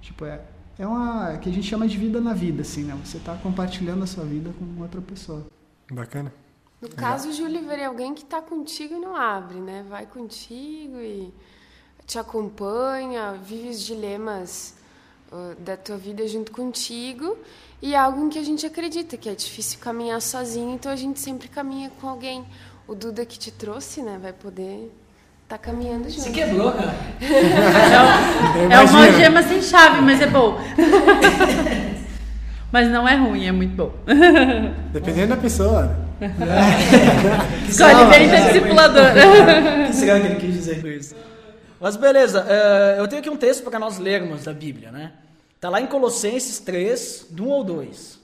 [0.00, 0.40] tipo é
[0.76, 2.98] é uma que a gente chama de vida na vida, assim, né?
[3.04, 5.46] Você está compartilhando a sua vida com outra pessoa.
[5.90, 6.32] Bacana.
[6.84, 9.82] No caso, Júlio, é alguém que está contigo e não abre, né?
[9.88, 11.32] Vai contigo e
[12.06, 14.74] te acompanha, vive os dilemas
[15.32, 17.38] uh, da tua vida junto contigo
[17.80, 20.96] e é algo em que a gente acredita que é difícil caminhar sozinho, então a
[20.96, 22.44] gente sempre caminha com alguém.
[22.86, 24.92] O Duda que te trouxe, né, vai poder
[25.44, 26.24] estar tá caminhando junto.
[26.24, 26.94] Se quebrou, cara.
[28.70, 30.58] É uma gema sem chave, mas é bom.
[32.70, 33.90] mas não é ruim, é muito bom.
[34.92, 36.03] Dependendo da pessoa.
[37.68, 39.14] Escolhe bem da discipuladora.
[39.84, 41.14] O que será que ele quis dizer com isso?
[41.80, 45.12] Mas beleza, uh, eu tenho aqui um texto para nós lermos da Bíblia, né?
[45.60, 48.20] Tá lá em Colossenses 3, do 1 ou 2.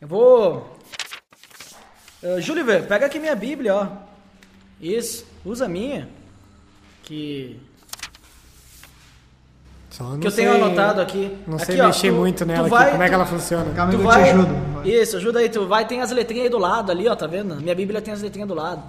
[0.00, 0.78] Eu vou.
[2.22, 3.88] Uh, Júlio, pega aqui minha Bíblia, ó.
[4.80, 6.08] Isso, usa a minha.
[7.02, 7.60] Que.
[10.20, 11.36] Que eu sei, tenho anotado aqui.
[11.46, 13.72] Não aqui, sei ó, mexer tu, muito nela vai, aqui, como é que ela funciona.
[13.74, 14.54] Calma tu eu vai, te ajudo.
[14.84, 17.56] Isso, ajuda aí, tu vai, tem as letrinhas aí do lado ali, ó, tá vendo?
[17.56, 18.82] Minha Bíblia tem as letrinhas do lado.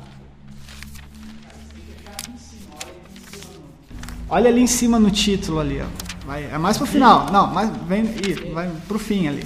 [4.29, 5.85] Olha ali em cima no título ali, ó.
[6.25, 7.27] Vai, é mais pro final.
[7.31, 9.43] Não, mais vem, ih, vai pro fim ali.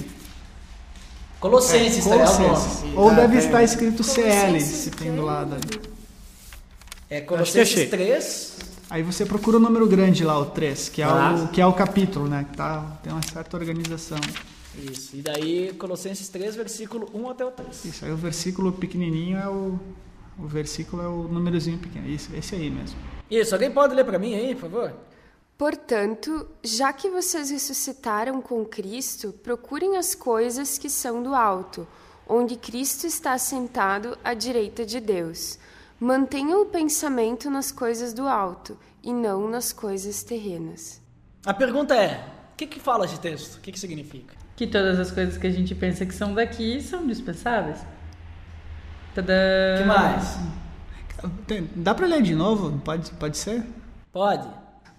[1.38, 2.82] Colossenses, é, tá Colossenses.
[2.82, 3.00] ligado?
[3.00, 5.80] Ou Ah, deve estar escrito CL, se tem do lado ali.
[7.10, 7.86] É Colossenses achei.
[7.88, 8.49] 3.
[8.90, 11.34] Aí você procura o número grande lá, o 3, que é, Ah.
[11.44, 12.44] o, que é o capítulo, né?
[12.50, 14.18] Que tá, tem uma certa organização.
[14.76, 15.16] Isso.
[15.16, 17.84] E daí Colossenses 3, versículo 1 até o 3.
[17.84, 19.78] Isso aí o versículo pequenininho é o.
[20.38, 22.08] O versículo é o númerozinho pequeno.
[22.08, 22.98] Isso, esse aí mesmo.
[23.30, 24.94] Isso, alguém pode ler para mim aí, por favor?
[25.58, 31.86] Portanto, já que vocês ressuscitaram com Cristo, procurem as coisas que são do alto,
[32.26, 35.58] onde Cristo está sentado à direita de Deus.
[36.00, 40.98] Mantenha o pensamento nas coisas do alto e não nas coisas terrenas.
[41.44, 43.56] A pergunta é: o que, que fala esse texto?
[43.56, 44.34] O que, que significa?
[44.56, 47.80] Que todas as coisas que a gente pensa que são daqui são dispensáveis.
[49.14, 49.34] Tadã.
[49.74, 50.38] O que mais?
[51.76, 52.80] Dá pra ler de novo?
[52.80, 53.62] Pode, pode ser?
[54.10, 54.48] Pode.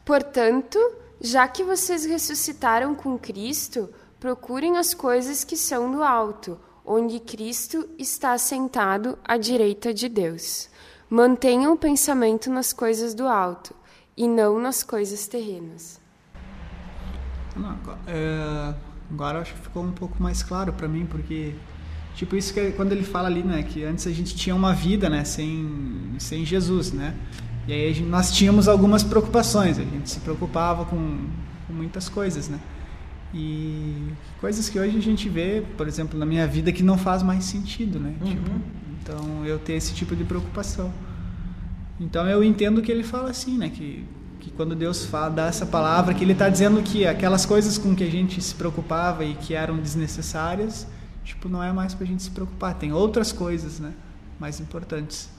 [0.05, 0.77] Portanto,
[1.19, 7.89] já que vocês ressuscitaram com Cristo, procurem as coisas que são do alto, onde Cristo
[7.97, 10.69] está sentado à direita de Deus.
[11.13, 13.75] Mantenham o pensamento nas coisas do alto
[14.15, 15.99] e não nas coisas terrenas.
[17.53, 18.73] Não, agora, é,
[19.11, 21.53] agora acho que ficou um pouco mais claro pra mim, porque
[22.15, 24.73] tipo isso que é quando ele fala ali, né, que antes a gente tinha uma
[24.73, 27.13] vida, né, sem sem Jesus, né?
[27.67, 31.27] E aí a gente- nós tínhamos algumas preocupações, a gente se preocupava com,
[31.67, 32.57] com muitas coisas, né?
[33.33, 37.21] E coisas que hoje a gente vê, por exemplo, na minha vida que não faz
[37.21, 38.15] mais sentido, né?
[38.23, 38.49] Tipo,
[39.01, 40.91] então eu ter esse tipo de preocupação.
[41.99, 43.69] Então eu entendo que ele fala assim, né?
[43.69, 44.05] Que,
[44.39, 47.95] que quando Deus fala, dá essa palavra, que ele está dizendo que aquelas coisas com
[47.95, 50.87] que a gente se preocupava e que eram desnecessárias,
[51.23, 52.73] tipo, não é mais pra gente se preocupar.
[52.75, 53.93] Tem outras coisas, né?
[54.39, 55.29] Mais importantes.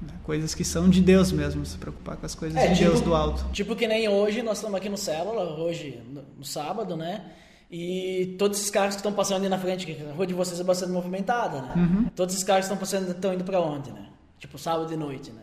[0.00, 2.88] né, Coisas que são de Deus mesmo, se preocupar com as coisas É, de tipo-
[2.90, 3.44] Deus do alto.
[3.52, 7.24] Tipo que nem hoje, nós estamos aqui no Célula, hoje, no, no sábado, né?
[7.70, 10.58] E todos esses carros que estão passando ali na frente, que a rua de vocês
[10.58, 11.72] é bastante movimentada, né?
[11.76, 12.06] Uhum.
[12.16, 14.06] Todos esses carros que estão passando estão indo pra onde, né?
[14.38, 15.42] Tipo, sábado de noite, né?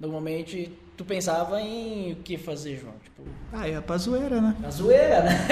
[0.00, 2.94] Normalmente, tu pensava em o que fazer, João?
[3.04, 4.56] Tipo, Ah, ia pra zoeira, né?
[4.64, 5.46] a zoeira, né?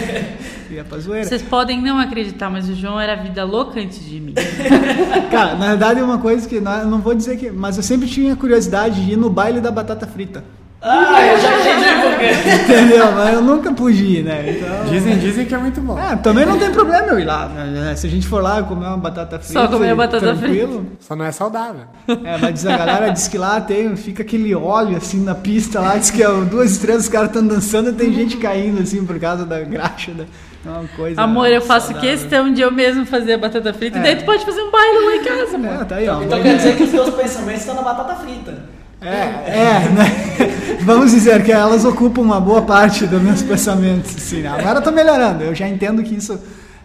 [0.72, 1.28] Ia pra zoeira.
[1.28, 4.32] Vocês podem não acreditar, mas o João era vida louca antes de mim.
[5.30, 7.50] Cara, na verdade é uma coisa que não, eu não vou dizer que.
[7.50, 10.42] Mas eu sempre tinha curiosidade de ir no baile da batata frita.
[10.82, 12.62] Ah, eu já entendi por quê.
[12.64, 13.12] Entendeu?
[13.12, 14.44] Mas eu nunca pude ir, né?
[14.58, 14.84] Então.
[14.92, 15.98] Dizem, dizem que é muito bom.
[15.98, 17.46] É, também não tem problema eu ir lá.
[17.48, 17.94] né?
[17.96, 19.52] Se a gente for lá comer uma batata frita.
[19.60, 20.86] Só comer batata tranquilo.
[21.00, 21.82] Só não é saudável.
[22.08, 25.80] É, mas diz a galera diz que lá tem, fica aquele óleo assim na pista
[25.80, 29.04] lá, diz que é duas estrelas, os caras estão dançando e tem gente caindo assim
[29.04, 30.12] por causa da graxa.
[30.12, 30.24] Da,
[30.64, 31.20] é uma coisa.
[31.20, 32.10] Amor, eu faço saudável.
[32.10, 33.98] questão de eu mesmo fazer a batata frita.
[33.98, 34.00] É.
[34.00, 35.84] E daí tu pode fazer um baile lá em casa, É, amor.
[35.86, 36.22] tá aí, ó.
[36.22, 38.81] Então quer dizer que os teus pensamentos estão na batata frita.
[39.02, 40.04] É, é, né?
[40.84, 44.48] Vamos dizer que elas ocupam uma boa parte dos meus pensamentos, né?
[44.48, 46.38] Agora eu tô melhorando, eu já entendo que isso,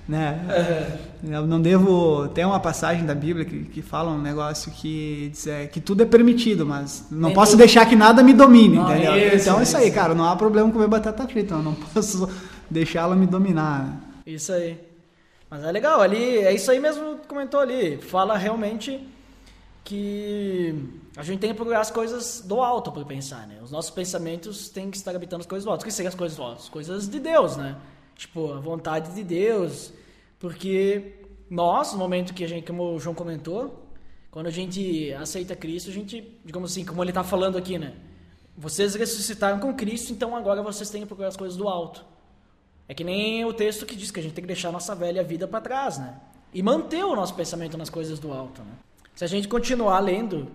[0.07, 0.39] né?
[1.27, 2.27] Eu não devo.
[2.29, 6.03] Tem uma passagem da Bíblia que, que fala um negócio que diz é, que tudo
[6.03, 7.59] é permitido, mas não Nem posso tudo.
[7.59, 9.17] deixar que nada me domine, Não, entendeu?
[9.17, 10.13] isso, então é isso aí, cara.
[10.13, 12.29] Não há problema comer batata frita, eu não posso
[12.69, 13.83] deixá-la me dominar.
[13.85, 13.93] né?
[14.27, 14.77] Isso aí.
[15.49, 17.97] Mas é legal, ali, é isso aí mesmo que comentou ali.
[17.97, 18.99] Fala realmente
[19.83, 20.75] que
[21.17, 23.57] a gente tem que procurar as coisas do alto para pensar, né?
[23.63, 25.81] Os nossos pensamentos têm que estar habitando as coisas do alto.
[25.81, 26.59] O que seriam as coisas do alto?
[26.59, 27.75] As coisas de Deus, né?
[28.15, 29.91] Tipo, a vontade de Deus.
[30.37, 31.15] Porque
[31.49, 33.83] nós, no momento que a gente, como o João comentou,
[34.29, 37.95] quando a gente aceita Cristo, a gente, digamos assim, como ele está falando aqui, né?
[38.55, 42.05] Vocês ressuscitaram com Cristo, então agora vocês têm que procurar as coisas do alto.
[42.87, 44.93] É que nem o texto que diz que a gente tem que deixar a nossa
[44.93, 46.19] velha vida para trás, né?
[46.53, 48.73] E manter o nosso pensamento nas coisas do alto, né?
[49.15, 50.47] Se a gente continuar lendo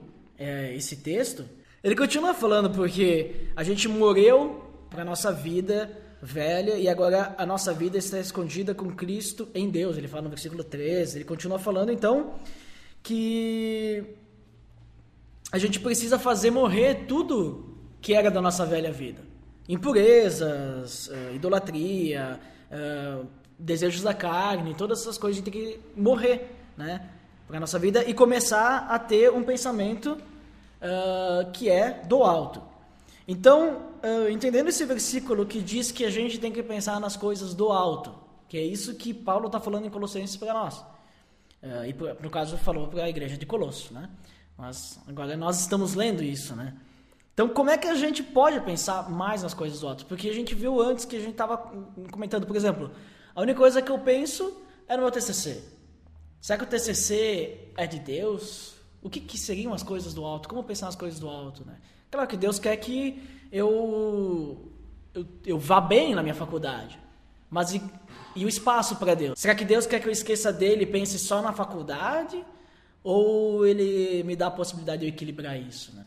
[0.42, 1.44] é, esse texto,
[1.82, 5.90] ele continua falando porque a gente morreu para nossa vida
[6.22, 9.96] velha e agora a nossa vida está escondida com Cristo em Deus.
[9.96, 11.18] Ele fala no versículo 13.
[11.18, 12.34] Ele continua falando então
[13.02, 14.04] que
[15.50, 19.22] a gente precisa fazer morrer tudo que era da nossa velha vida.
[19.68, 22.38] Impurezas, eh, idolatria,
[22.70, 23.20] eh,
[23.58, 27.10] desejos da carne, todas essas coisas a gente tem que morrer, né?
[27.46, 30.16] Para nossa vida e começar a ter um pensamento
[30.82, 32.62] ah, que é do alto.
[33.26, 37.54] Então, ah, entendendo esse versículo que diz que a gente tem que pensar nas coisas
[37.54, 38.14] do alto,
[38.48, 40.84] que é isso que Paulo está falando em Colossenses para nós.
[41.62, 44.10] Ah, e por- no caso falou para a igreja de Colosso, né?
[44.58, 46.74] Mas agora nós estamos lendo isso, né?
[47.32, 50.04] Então, como é que a gente pode pensar mais nas coisas do alto?
[50.04, 51.56] Porque a gente viu antes que a gente estava
[52.10, 52.90] comentando, por exemplo,
[53.34, 54.54] a única coisa que eu penso
[54.86, 55.62] é no meu TCC.
[56.42, 58.71] Será que o TCC é de Deus?
[59.02, 60.48] O que, que seriam as coisas do alto?
[60.48, 61.74] Como pensar nas coisas do alto, né?
[62.10, 64.70] Claro que Deus quer que eu,
[65.14, 66.98] eu, eu vá bem na minha faculdade.
[67.50, 67.82] Mas e,
[68.36, 69.38] e o espaço para Deus?
[69.38, 72.42] Será que Deus quer que eu esqueça dele e pense só na faculdade?
[73.04, 76.04] Ou ele me dá a possibilidade de eu equilibrar isso, né?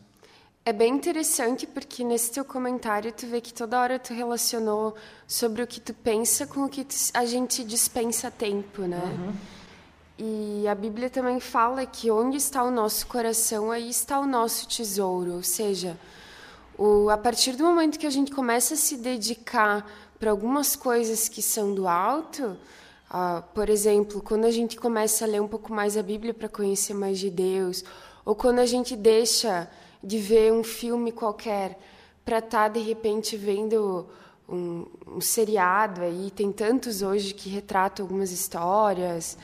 [0.64, 5.62] É bem interessante porque nesse teu comentário tu vê que toda hora tu relacionou sobre
[5.62, 9.00] o que tu pensa com o que tu- a gente dispensa tempo, né?
[10.18, 14.66] E a Bíblia também fala que onde está o nosso coração, aí está o nosso
[14.66, 15.34] tesouro.
[15.34, 15.98] Ou seja,
[16.78, 19.86] o, a partir do momento que a gente começa a se dedicar
[20.18, 22.56] para algumas coisas que são do alto,
[23.10, 26.48] ah, por exemplo, quando a gente começa a ler um pouco mais a Bíblia para
[26.48, 27.84] conhecer mais de Deus,
[28.24, 29.70] ou quando a gente deixa
[30.02, 31.78] de ver um filme qualquer
[32.24, 34.06] para estar de repente vendo
[34.48, 39.36] um, um, seriado aí, tem tantos hoje que retratam algumas histórias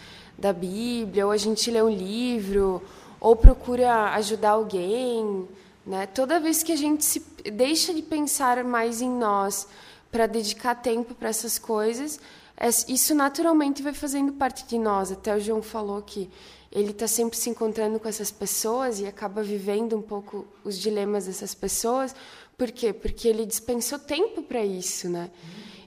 [0.43, 2.83] da Bíblia, ou a gente lê um livro,
[3.21, 5.49] ou procura ajudar alguém,
[5.87, 6.05] né?
[6.07, 7.21] Toda vez que a gente se
[7.53, 9.69] deixa de pensar mais em nós
[10.11, 12.19] para dedicar tempo para essas coisas,
[12.57, 15.13] é, isso naturalmente vai fazendo parte de nós.
[15.13, 16.29] Até o João falou que
[16.73, 21.27] ele está sempre se encontrando com essas pessoas e acaba vivendo um pouco os dilemas
[21.27, 22.17] dessas pessoas.
[22.59, 22.93] Por quê?
[22.93, 25.31] Porque ele dispensou tempo para isso, né?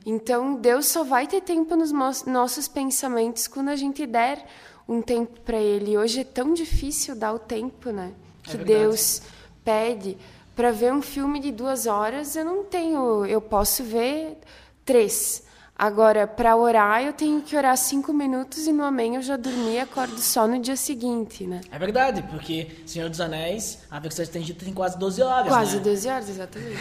[0.06, 4.46] Então, Deus só vai ter tempo nos nossos pensamentos quando a gente der
[4.88, 5.98] um tempo para Ele.
[5.98, 8.14] Hoje é tão difícil dar o tempo, né?
[8.44, 8.80] É Que verdade.
[8.80, 9.22] Deus
[9.64, 10.18] pede
[10.56, 12.36] para ver um filme de duas horas.
[12.36, 14.38] Eu não tenho, eu posso ver
[14.86, 15.44] três.
[15.78, 19.74] Agora, para orar, eu tenho que orar cinco minutos e no Amém eu já dormi
[19.74, 21.60] e acordo só no dia seguinte, né?
[21.70, 25.84] É verdade, porque Senhor dos Anéis, a versão estendida tem quase 12 horas, Quase né?
[25.84, 26.78] 12 horas, exatamente.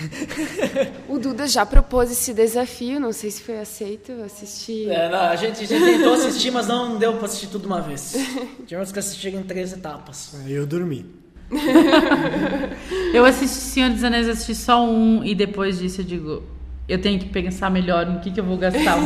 [1.09, 4.89] o Duda já propôs esse desafio, não sei se foi aceito, eu assisti.
[4.89, 7.67] É, não, a, gente, a gente tentou assistir, mas não deu pra assistir tudo de
[7.67, 8.15] uma vez.
[8.65, 10.37] Tivemos que assistir em três etapas.
[10.45, 11.05] Aí eu dormi.
[13.13, 16.43] Eu assisti Senhor dos Anéis, assisti só um e depois disso eu digo,
[16.89, 18.97] eu tenho que pensar melhor no que, que eu vou gastar.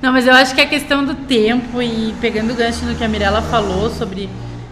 [0.00, 3.04] Não, mas eu acho que a questão do tempo e pegando o gancho no que
[3.04, 4.28] a Mirella falou sobre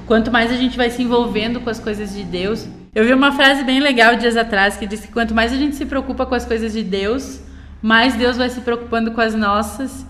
[0.07, 2.69] quanto mais a gente vai se envolvendo com as coisas de Deus.
[2.95, 5.77] Eu vi uma frase bem legal dias atrás que disse que quanto mais a gente
[5.77, 7.41] se preocupa com as coisas de Deus,
[7.83, 10.07] mais Deus vai se preocupando com as nossas.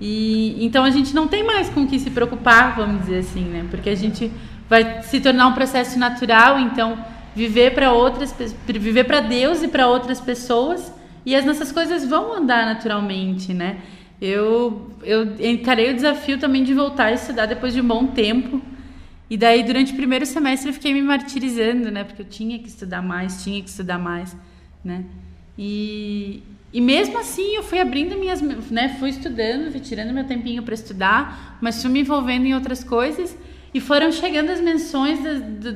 [0.00, 3.44] E então a gente não tem mais com o que se preocupar, vamos dizer assim,
[3.44, 3.66] né?
[3.70, 4.32] Porque a gente
[4.68, 6.96] vai se tornar um processo natural, então
[7.34, 8.34] viver para outras,
[8.66, 10.92] viver para Deus e para outras pessoas,
[11.24, 13.78] e as nossas coisas vão andar naturalmente, né?
[14.20, 18.62] Eu eu encarei o desafio também de voltar a estudar depois de um bom tempo.
[19.28, 22.04] E daí durante o primeiro semestre eu fiquei me martirizando, né?
[22.04, 24.36] Porque eu tinha que estudar mais, tinha que estudar mais,
[24.84, 25.04] né?
[25.56, 26.42] E,
[26.72, 28.96] e mesmo assim eu fui abrindo minhas, né?
[29.00, 33.36] Fui estudando, fui tirando meu tempinho para estudar, mas fui me envolvendo em outras coisas
[33.74, 35.18] e foram chegando as menções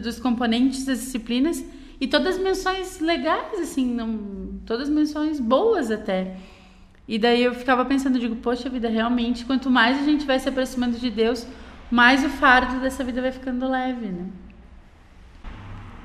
[0.02, 1.64] dos componentes das disciplinas
[2.00, 6.36] e todas menções legais, assim, não, todas menções boas até.
[7.08, 10.48] E daí eu ficava pensando, digo, poxa vida, realmente, quanto mais a gente vai se
[10.48, 11.46] aproximando de Deus,
[11.90, 14.26] mais o fardo dessa vida vai ficando leve, né?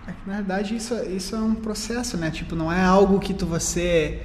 [0.07, 2.29] É que, na verdade, isso, isso é um processo, né?
[2.31, 4.21] Tipo, não é algo que tu você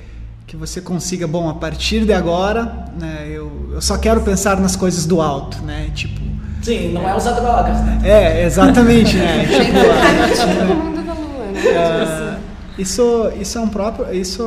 [0.47, 3.27] que você consiga, bom, a partir de agora, né?
[3.29, 5.91] Eu, eu só quero pensar nas coisas do alto, né?
[5.93, 6.21] Tipo,
[6.67, 8.01] Sim, não é usar drogas, né?
[8.03, 9.45] é, exatamente, né?
[9.47, 11.63] tipo, o mundo da lua, né?
[11.79, 12.39] Ah,
[12.77, 14.45] isso, isso é um próprio, isso,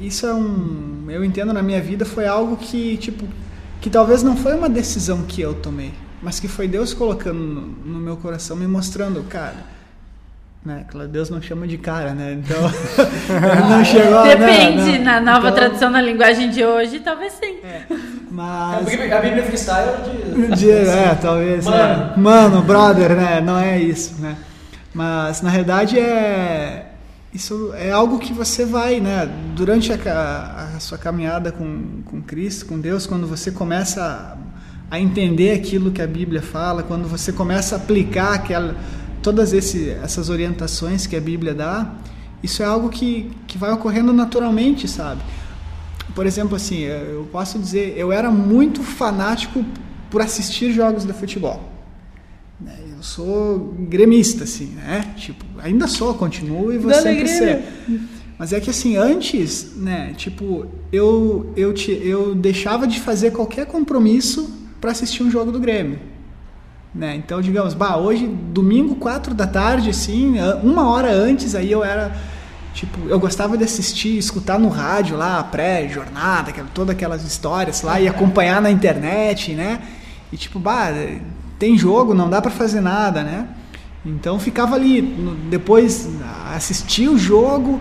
[0.00, 3.26] isso é um, eu entendo na minha vida foi algo que tipo,
[3.80, 7.62] que talvez não foi uma decisão que eu tomei, mas que foi Deus colocando no,
[7.62, 9.64] no meu coração, me mostrando, cara,
[10.64, 10.86] né?
[10.88, 12.34] Claro, Deus não chama de cara, né?
[12.44, 12.62] Então
[13.68, 15.04] não chegou, né, Depende, não.
[15.04, 17.56] na nova Então, tradução na linguagem de hoje, talvez sim.
[17.90, 20.58] A Mas Bíblia, a Bíblia freestyle diz.
[20.58, 21.64] de, é, talvez.
[21.64, 21.78] Mano.
[21.78, 22.14] né?
[22.16, 23.40] Mano, brother, né?
[23.40, 24.36] Não é isso, né?
[24.92, 26.86] Mas na realidade é
[27.36, 29.28] isso é algo que você vai, né?
[29.54, 34.38] Durante a, a sua caminhada com, com Cristo, com Deus, quando você começa
[34.90, 38.74] a, a entender aquilo que a Bíblia fala, quando você começa a aplicar aquela,
[39.22, 41.92] todas esse, essas orientações que a Bíblia dá,
[42.42, 45.20] isso é algo que, que vai ocorrendo naturalmente, sabe?
[46.16, 49.62] Por exemplo, assim, eu posso dizer, eu era muito fanático
[50.10, 51.62] por assistir jogos de futebol.
[52.58, 52.74] né?
[52.96, 55.12] Eu sou gremista, assim, né?
[55.16, 57.62] Tipo, ainda sou, continuo e vou sempre ser.
[58.38, 63.66] Mas é que assim, antes, né, tipo, eu, eu, te, eu deixava de fazer qualquer
[63.66, 64.50] compromisso
[64.80, 65.98] para assistir um jogo do Grêmio.
[66.94, 67.14] Né?
[67.16, 72.14] Então, digamos, bah, hoje, domingo, quatro da tarde, assim, uma hora antes, aí eu era,
[72.76, 77.80] tipo, eu gostava de assistir, escutar no rádio lá, a pré-jornada, aquela- todas aquelas histórias
[77.80, 79.80] lá, e acompanhar na internet, né?
[80.30, 80.90] E tipo, bah,
[81.58, 83.48] tem jogo, não dá para fazer nada, né?
[84.04, 85.00] Então ficava ali,
[85.50, 86.06] depois
[86.54, 87.80] assistia o jogo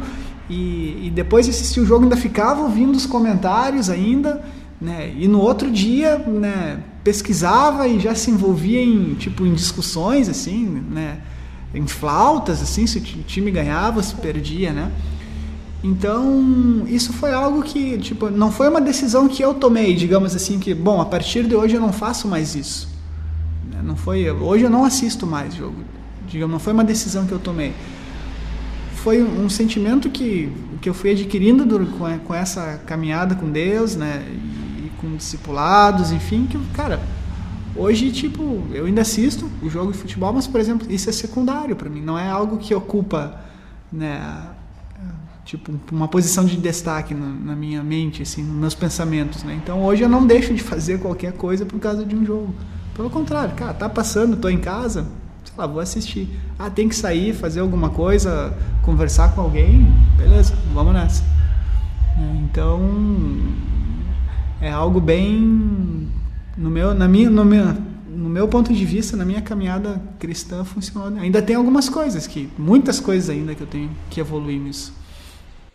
[0.50, 4.42] e, e depois de assistir o jogo ainda ficava ouvindo os comentários ainda,
[4.80, 5.12] né?
[5.18, 10.82] E no outro dia, né, pesquisava e já se envolvia em tipo em discussões assim,
[10.90, 11.18] né?
[11.76, 14.92] Em flautas assim, se o ti- time ganhava, se perdia, né?
[15.84, 20.58] Então, isso foi algo que, tipo, não foi uma decisão que eu tomei, digamos assim,
[20.58, 22.90] que, bom, a partir de hoje eu não faço mais isso.
[23.72, 23.82] Né?
[23.84, 25.76] Não foi, hoje eu não assisto mais jogo.
[26.28, 27.72] Digamos, não foi uma decisão que eu tomei.
[28.96, 30.52] Foi um sentimento que,
[30.82, 34.26] que eu fui adquirindo dur- com, com essa caminhada com Deus, né?
[34.80, 37.00] E, com discipulados, enfim, que, cara,
[37.76, 41.76] Hoje, tipo, eu ainda assisto o jogo de futebol, mas, por exemplo, isso é secundário
[41.76, 42.02] para mim.
[42.02, 43.42] Não é algo que ocupa,
[43.92, 44.48] né,
[45.44, 49.60] tipo, uma posição de destaque na, na, minha mente, assim, nos meus pensamentos, né?
[49.62, 52.56] Então, hoje eu não deixo de fazer qualquer coisa por causa de um jogo.
[52.96, 55.06] Pelo contrário, cara, tá passando, tô em casa,
[55.44, 56.30] sei lá, vou assistir.
[56.58, 61.24] Ah, tem que sair, fazer alguma coisa, conversar com alguém, beleza, vamos nessa.
[62.42, 62.80] Então,
[64.62, 66.10] é algo bem
[66.58, 67.66] no meu, na minha, no meu,
[68.08, 71.20] no meu ponto de vista, na minha caminhada cristã funcionou.
[71.20, 74.94] Ainda tem algumas coisas que, muitas coisas ainda que eu tenho que evoluir nisso.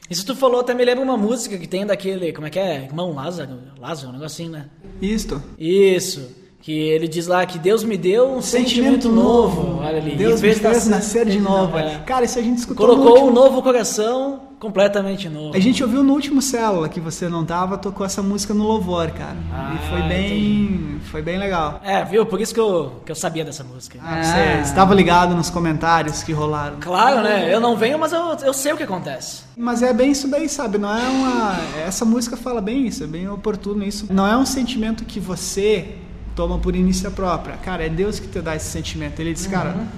[0.08, 2.84] Isso tu falou até me lembra uma música que tem daquele, como é que é?
[2.84, 4.66] Irmão Lázaro, Lázaro, um negocinho, né?
[5.00, 5.40] Isto.
[5.56, 6.39] Isso.
[6.61, 9.62] Que ele diz lá que Deus me deu um sentimento, sentimento novo.
[9.62, 9.82] novo.
[9.82, 10.14] Olha ali.
[10.14, 11.78] Deus me fez nascer de novo.
[11.78, 11.98] É.
[12.04, 15.56] Cara, isso a gente escutou Colocou um novo coração completamente novo.
[15.56, 19.11] A gente ouviu no último Célula que você não tava, tocou essa música no Louvor,
[19.11, 19.36] cara.
[19.50, 21.00] Ah, e foi bem, entendi.
[21.11, 21.80] foi bem legal.
[21.82, 22.26] É, viu?
[22.26, 23.98] Por isso que eu, que eu sabia dessa música.
[24.04, 26.76] Ah, você estava ligado nos comentários que rolaram.
[26.78, 27.52] Claro, né?
[27.52, 29.44] Eu não venho, mas eu, eu sei o que acontece.
[29.56, 30.76] Mas é bem isso daí, sabe?
[30.76, 31.56] Não é uma.
[31.86, 34.12] Essa música fala bem isso, é bem oportuno isso.
[34.12, 35.96] Não é um sentimento que você
[36.34, 37.56] toma por iniciativa própria.
[37.58, 39.20] Cara, é Deus que te dá esse sentimento.
[39.20, 39.52] Ele diz, uhum.
[39.52, 39.88] cara,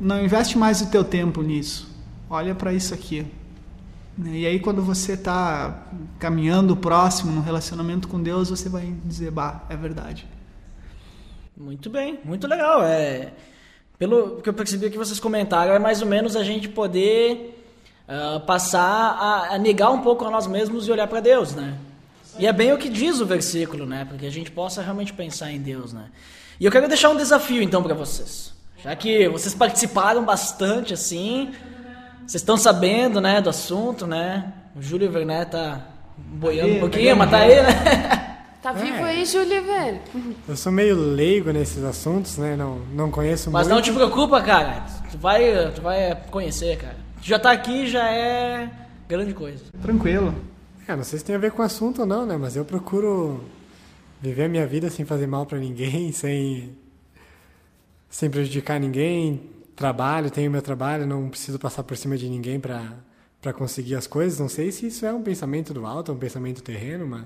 [0.00, 1.88] não investe mais o teu tempo nisso.
[2.28, 3.26] Olha para isso aqui.
[4.24, 5.86] E aí quando você está
[6.18, 10.26] caminhando próximo no relacionamento com Deus, você vai dizer, bah, é verdade.
[11.56, 12.82] Muito bem, muito legal.
[12.82, 13.32] É,
[13.98, 17.62] pelo que eu percebi que vocês comentaram, é mais ou menos a gente poder
[18.08, 21.76] uh, passar a, a, negar um pouco a nós mesmos e olhar para Deus, né?
[22.38, 24.04] E é bem o que diz o versículo, né?
[24.08, 26.06] Porque a gente possa realmente pensar em Deus, né?
[26.58, 28.52] E eu quero deixar um desafio então para vocês.
[28.82, 31.50] Já que vocês participaram bastante assim,
[32.20, 34.52] vocês estão sabendo, né, do assunto, né?
[34.74, 38.20] O Júlio Werner tá boiando um pouquinho, mas tá aí, né?
[38.62, 39.04] Tá vivo é.
[39.04, 40.00] aí, Júlio, velho?
[40.46, 42.56] Eu sou meio leigo nesses assuntos, né?
[42.56, 43.74] Não, não conheço Mas muito.
[43.74, 44.84] não te preocupa, cara.
[45.10, 46.96] Tu vai, tu vai conhecer, cara.
[47.22, 48.68] Tu já tá aqui, já é
[49.08, 49.64] grande coisa.
[49.80, 50.34] Tranquilo.
[50.90, 52.36] É, não sei se tem a ver com o assunto ou não, né?
[52.36, 53.40] Mas eu procuro
[54.20, 56.76] viver a minha vida sem fazer mal para ninguém, sem
[58.08, 59.40] sem prejudicar ninguém,
[59.76, 64.40] trabalho, tenho meu trabalho, não preciso passar por cima de ninguém para conseguir as coisas.
[64.40, 67.24] Não sei se isso é um pensamento do alto, um pensamento terreno, mas.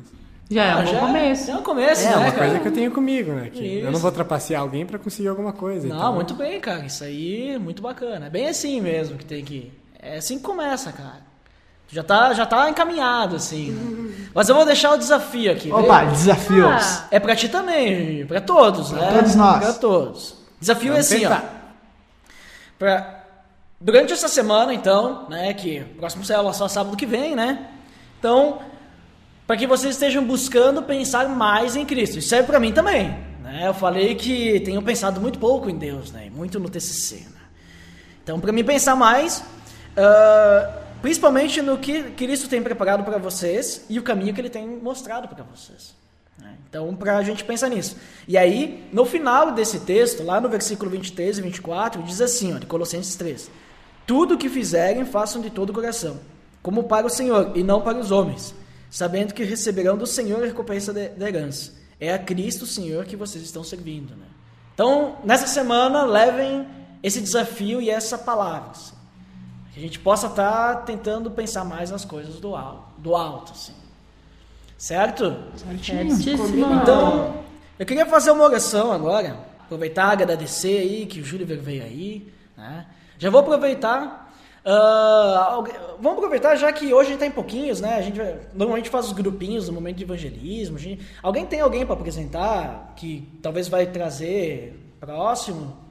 [0.50, 1.50] Já é um ah, já começo.
[1.50, 2.36] É um começo, é, né, uma cara?
[2.36, 3.48] coisa que eu tenho comigo, né?
[3.48, 3.86] Que isso.
[3.86, 5.88] eu não vou trapacear alguém para conseguir alguma coisa.
[5.88, 6.14] Não, então...
[6.14, 6.84] muito bem, cara.
[6.84, 8.26] Isso aí é muito bacana.
[8.26, 9.72] É bem assim mesmo que tem que.
[9.98, 11.33] É assim que começa, cara.
[11.88, 13.70] Já tá, já tá encaminhado, assim.
[13.70, 14.28] Né?
[14.34, 15.70] Mas eu vou deixar o desafio aqui.
[15.70, 16.10] Opa, viu?
[16.10, 16.66] desafios.
[16.66, 19.12] Ah, é pra ti também, pra todos, pra né?
[19.18, 19.58] todos nós.
[19.60, 20.34] Pra todos.
[20.60, 21.44] Desafio Vamos é assim, tentar.
[21.60, 22.34] ó.
[22.78, 23.20] Pra...
[23.80, 27.68] Durante essa semana, então, né, que o próximo célula é só sábado que vem, né?
[28.18, 28.58] Então,
[29.46, 32.18] para que vocês estejam buscando pensar mais em Cristo.
[32.18, 33.62] Isso serve para mim também, né?
[33.66, 36.30] Eu falei que tenho pensado muito pouco em Deus, né?
[36.34, 37.16] Muito no TCC.
[37.16, 37.40] Né?
[38.22, 39.44] Então, para mim pensar mais,
[39.98, 44.66] uh, principalmente no que Cristo tem preparado para vocês e o caminho que Ele tem
[44.66, 45.94] mostrado para vocês.
[46.38, 46.56] Né?
[46.66, 47.98] Então, para a gente pensar nisso.
[48.26, 52.58] E aí, no final desse texto, lá no versículo 23 e 24, diz assim, ó,
[52.58, 53.50] de Colossenses 3:
[54.06, 56.18] Tudo o que fizerem, façam de todo o coração,
[56.62, 58.54] como para o Senhor e não para os homens,
[58.90, 61.74] sabendo que receberão do Senhor a recompensa da herança.
[62.00, 64.16] É a Cristo, Senhor, que vocês estão servindo.
[64.16, 64.26] Né?
[64.72, 66.66] Então, nessa semana, levem
[67.02, 68.70] esse desafio e essa palavra.
[68.70, 69.03] Assim,
[69.74, 73.50] que a gente possa estar tá tentando pensar mais nas coisas do alto, do alto
[73.50, 73.74] assim.
[74.78, 75.36] Certo?
[75.56, 76.74] Certíssimo.
[76.80, 77.42] Então,
[77.76, 79.36] eu queria fazer uma oração agora.
[79.64, 82.32] Aproveitar, agradecer aí que o Júlio veio aí.
[82.56, 82.86] Né?
[83.18, 84.32] Já vou aproveitar.
[84.64, 87.96] Uh, vamos aproveitar já que hoje a gente está em pouquinhos, né?
[87.96, 88.18] A gente
[88.54, 90.78] normalmente faz os grupinhos no momento de evangelismo.
[90.78, 95.83] Gente, alguém tem alguém para apresentar que talvez vai trazer próximo,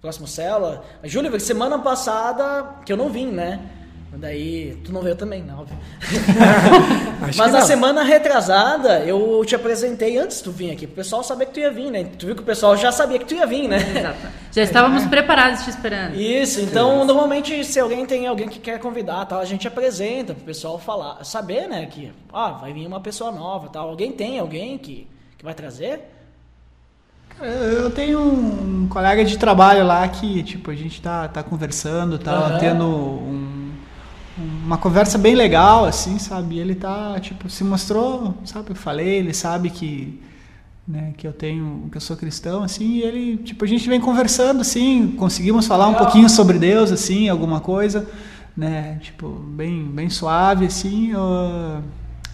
[0.00, 0.84] próximo célula?
[1.04, 3.60] Júlio, semana passada que eu não vim, né?
[4.16, 5.76] Daí, tu não veio também, não, óbvio.
[7.20, 11.46] Mas na semana retrasada, eu te apresentei antes de tu vir aqui, pro pessoal saber
[11.46, 12.04] que tu ia vir, né?
[12.18, 13.76] Tu viu que o pessoal já sabia que tu ia vir, né?
[13.76, 14.18] Exato.
[14.50, 15.08] Já estávamos é.
[15.08, 16.14] preparados te esperando.
[16.14, 20.42] Isso, então normalmente se alguém tem alguém que quer convidar, tal, a gente apresenta pro
[20.42, 23.90] pessoal falar, saber, né, que ah, vai vir uma pessoa nova, tal.
[23.90, 26.00] Alguém tem alguém que, que vai trazer?
[27.40, 32.54] Eu tenho um colega de trabalho lá que, tipo, a gente tá, tá conversando, tá
[32.54, 32.58] uhum.
[32.58, 33.58] tendo um
[34.38, 36.56] uma conversa bem legal, assim, sabe?
[36.56, 38.70] E ele tá, tipo, se mostrou, sabe?
[38.70, 40.20] Eu falei, ele sabe que,
[40.86, 44.00] né, que eu tenho, que eu sou cristão, assim, e ele, tipo, a gente vem
[44.00, 48.08] conversando, assim, conseguimos falar um pouquinho sobre Deus, assim, alguma coisa,
[48.56, 48.98] né?
[49.00, 51.14] Tipo, bem, bem suave, assim.
[51.14, 51.82] Uh...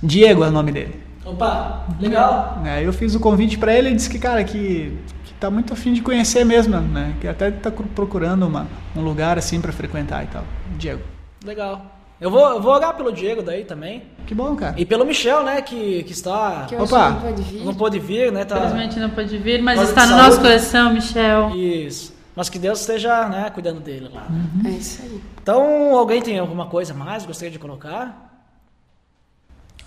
[0.03, 1.04] Diego é o nome dele.
[1.25, 2.63] Opa, legal.
[2.65, 5.73] É, eu fiz o convite para ele e disse que, cara, que, que tá muito
[5.73, 7.15] afim de conhecer mesmo, né?
[7.21, 10.45] Que até tá procurando uma, um lugar assim pra frequentar e tal.
[10.77, 11.03] Diego.
[11.45, 11.87] Legal.
[12.21, 14.05] Eu vou, eu vou orar pelo Diego daí também.
[14.27, 14.75] Que bom, cara.
[14.79, 16.67] E pelo Michel, né, que, que está...
[16.69, 17.11] Que Opa.
[17.11, 17.65] não pode vir.
[17.65, 18.45] Não pôde vir, né?
[18.45, 18.57] Tá...
[18.57, 21.51] Infelizmente não pôde vir, mas Causa está no nosso coração, Michel.
[21.57, 22.15] Isso.
[22.37, 24.27] Mas que Deus esteja, né, cuidando dele lá.
[24.65, 25.21] É isso aí.
[25.43, 27.25] Então, alguém tem alguma coisa mais?
[27.27, 28.31] Gostaria de colocar?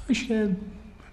[0.09, 0.49] Acho que é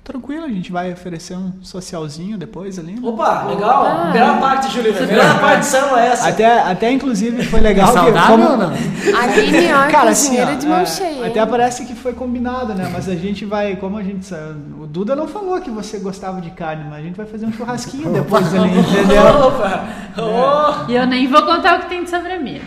[0.05, 2.93] tranquilo, a gente vai oferecer um socialzinho depois ali.
[2.93, 3.01] né?
[3.03, 3.83] Opa, legal.
[3.85, 4.05] Opa.
[4.13, 4.93] Melhor parte, Júlio.
[4.93, 6.29] Melhor parte são é essa.
[6.29, 8.69] Até, até inclusive foi legal É que saudável como- ou não?
[9.19, 11.27] Aline, ó, Cara, assim, ó, de mão é, cheia.
[11.27, 12.89] até parece que foi combinado, né?
[12.93, 16.41] Mas a gente vai, como a gente sa- o Duda não falou que você gostava
[16.41, 19.47] de carne, mas a gente vai fazer um churrasquinho depois ali, entendeu?
[19.49, 19.85] Opa!
[20.19, 20.91] Oh.
[20.91, 22.65] E eu nem vou contar o que tem de sobremesa.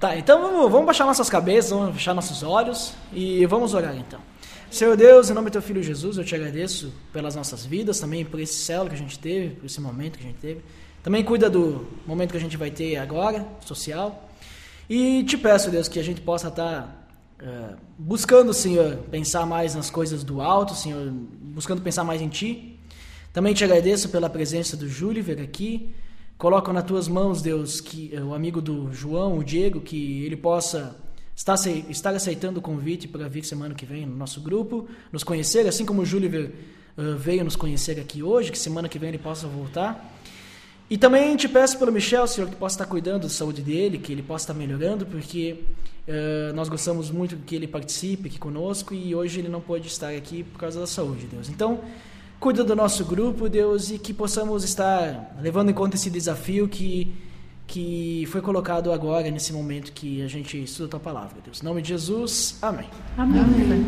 [0.00, 4.20] Tá, então vamos, vamos baixar nossas cabeças, vamos fechar nossos olhos e vamos orar então.
[4.70, 8.22] Senhor Deus, em nome do teu filho Jesus, eu te agradeço pelas nossas vidas, também
[8.22, 10.60] por esse céu que a gente teve, por esse momento que a gente teve.
[11.02, 14.28] Também cuida do momento que a gente vai ter agora, social.
[14.88, 17.08] E te peço, Deus, que a gente possa estar
[17.40, 22.78] eh, buscando, Senhor, pensar mais nas coisas do alto, Senhor, buscando pensar mais em Ti.
[23.32, 25.94] Também te agradeço pela presença do Júliver aqui.
[26.36, 30.36] Coloco nas tuas mãos, Deus, que eh, o amigo do João, o Diego, que ele
[30.36, 30.94] possa
[31.46, 35.66] acei- estar aceitando o convite para vir semana que vem no nosso grupo, nos conhecer,
[35.66, 36.50] assim como o Júliver
[36.96, 40.14] eh, veio nos conhecer aqui hoje, que semana que vem ele possa voltar.
[40.90, 44.10] E também te peço pelo Michel, Senhor, que possa estar cuidando da saúde dele, que
[44.10, 45.60] ele possa estar melhorando, porque
[46.06, 50.08] eh, nós gostamos muito que ele participe aqui conosco e hoje ele não pôde estar
[50.08, 51.48] aqui por causa da saúde, Deus.
[51.50, 51.80] Então,
[52.40, 57.12] cuida do nosso grupo, Deus, e que possamos estar levando em conta esse desafio que,
[57.68, 61.62] que foi colocado agora, nesse momento que a gente estuda a tua palavra, Deus.
[61.62, 62.88] Em nome de Jesus, amém.
[63.16, 63.86] Amém.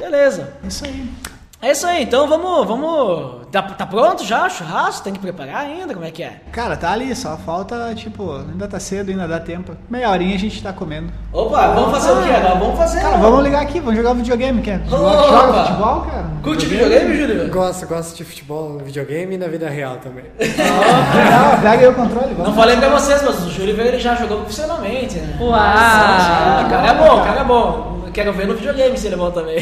[0.00, 0.56] Beleza.
[0.64, 1.37] Isso aí.
[1.60, 2.68] É isso aí, então vamos.
[2.68, 5.02] vamos tá, tá pronto já o churrasco?
[5.02, 5.92] Tem que preparar ainda?
[5.92, 6.40] Como é que é?
[6.52, 9.76] Cara, tá ali, só falta, tipo, ainda tá cedo, ainda dá tempo.
[9.90, 11.12] Meia horinha a gente tá comendo.
[11.32, 12.54] Opa, vamos fazer o que agora?
[12.54, 13.00] Vamos fazer.
[13.00, 14.80] Cara, vamos ligar aqui, vamos jogar videogame, quer?
[14.86, 14.96] Opa!
[14.96, 16.26] Joga futebol, cara?
[16.44, 17.50] Curte videogame, Júlio?
[17.50, 20.26] Gosto, gosto de futebol no videogame e na vida real também.
[20.38, 22.50] Legal, pega aí o controle, vamos.
[22.50, 25.36] Não falei pra vocês, mas o Júlio ele já jogou profissionalmente, né?
[25.40, 25.54] Uau!
[25.54, 27.97] Ah, o cara é bom, o cara é bom.
[28.12, 29.58] Quero ver no videogame se ele é bom também.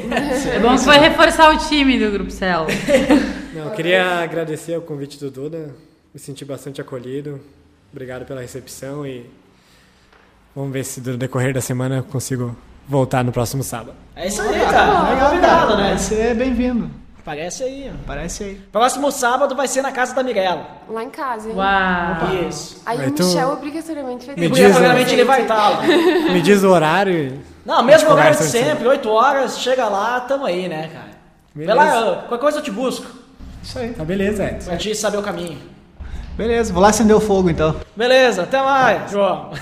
[0.53, 2.67] É bom que foi reforçar o time do Grupo Cell.
[3.55, 5.75] Não, eu queria agradecer o convite do Duda,
[6.13, 7.41] me senti bastante acolhido.
[7.93, 9.25] Obrigado pela recepção e
[10.55, 12.55] vamos ver se no decorrer da semana eu consigo
[12.89, 13.95] voltar no próximo sábado.
[14.15, 15.11] É isso aí, cara.
[15.11, 15.89] É Legal, né?
[15.91, 16.91] Vai ser bem-vindo.
[17.25, 17.91] Parece aí.
[17.93, 17.97] ó.
[18.07, 18.61] Parece aí.
[18.71, 20.67] Próximo sábado vai ser na casa da Mirella.
[20.89, 21.57] Lá em casa, hein?
[21.57, 22.49] Uau!
[22.49, 22.81] Isso.
[22.87, 25.83] Aí Vai o tu- Michel obrigatoriamente vai Me ter Obrigatoriamente ele vai estar lá.
[26.33, 27.56] Me diz o horário e...
[27.67, 28.51] Não, mesmo horário de antes.
[28.53, 31.17] sempre, 8 horas, chega lá, tamo aí, né, cara?
[31.55, 31.75] Beleza.
[31.75, 33.07] lá, eu- qualquer coisa eu te busco,
[33.63, 33.93] Isso aí.
[33.93, 34.69] Tá beleza, Edson.
[34.71, 35.59] pra te saber o caminho.
[36.37, 37.75] Beleza, vou lá acender o fogo então.
[37.97, 39.51] Beleza, até mais, João.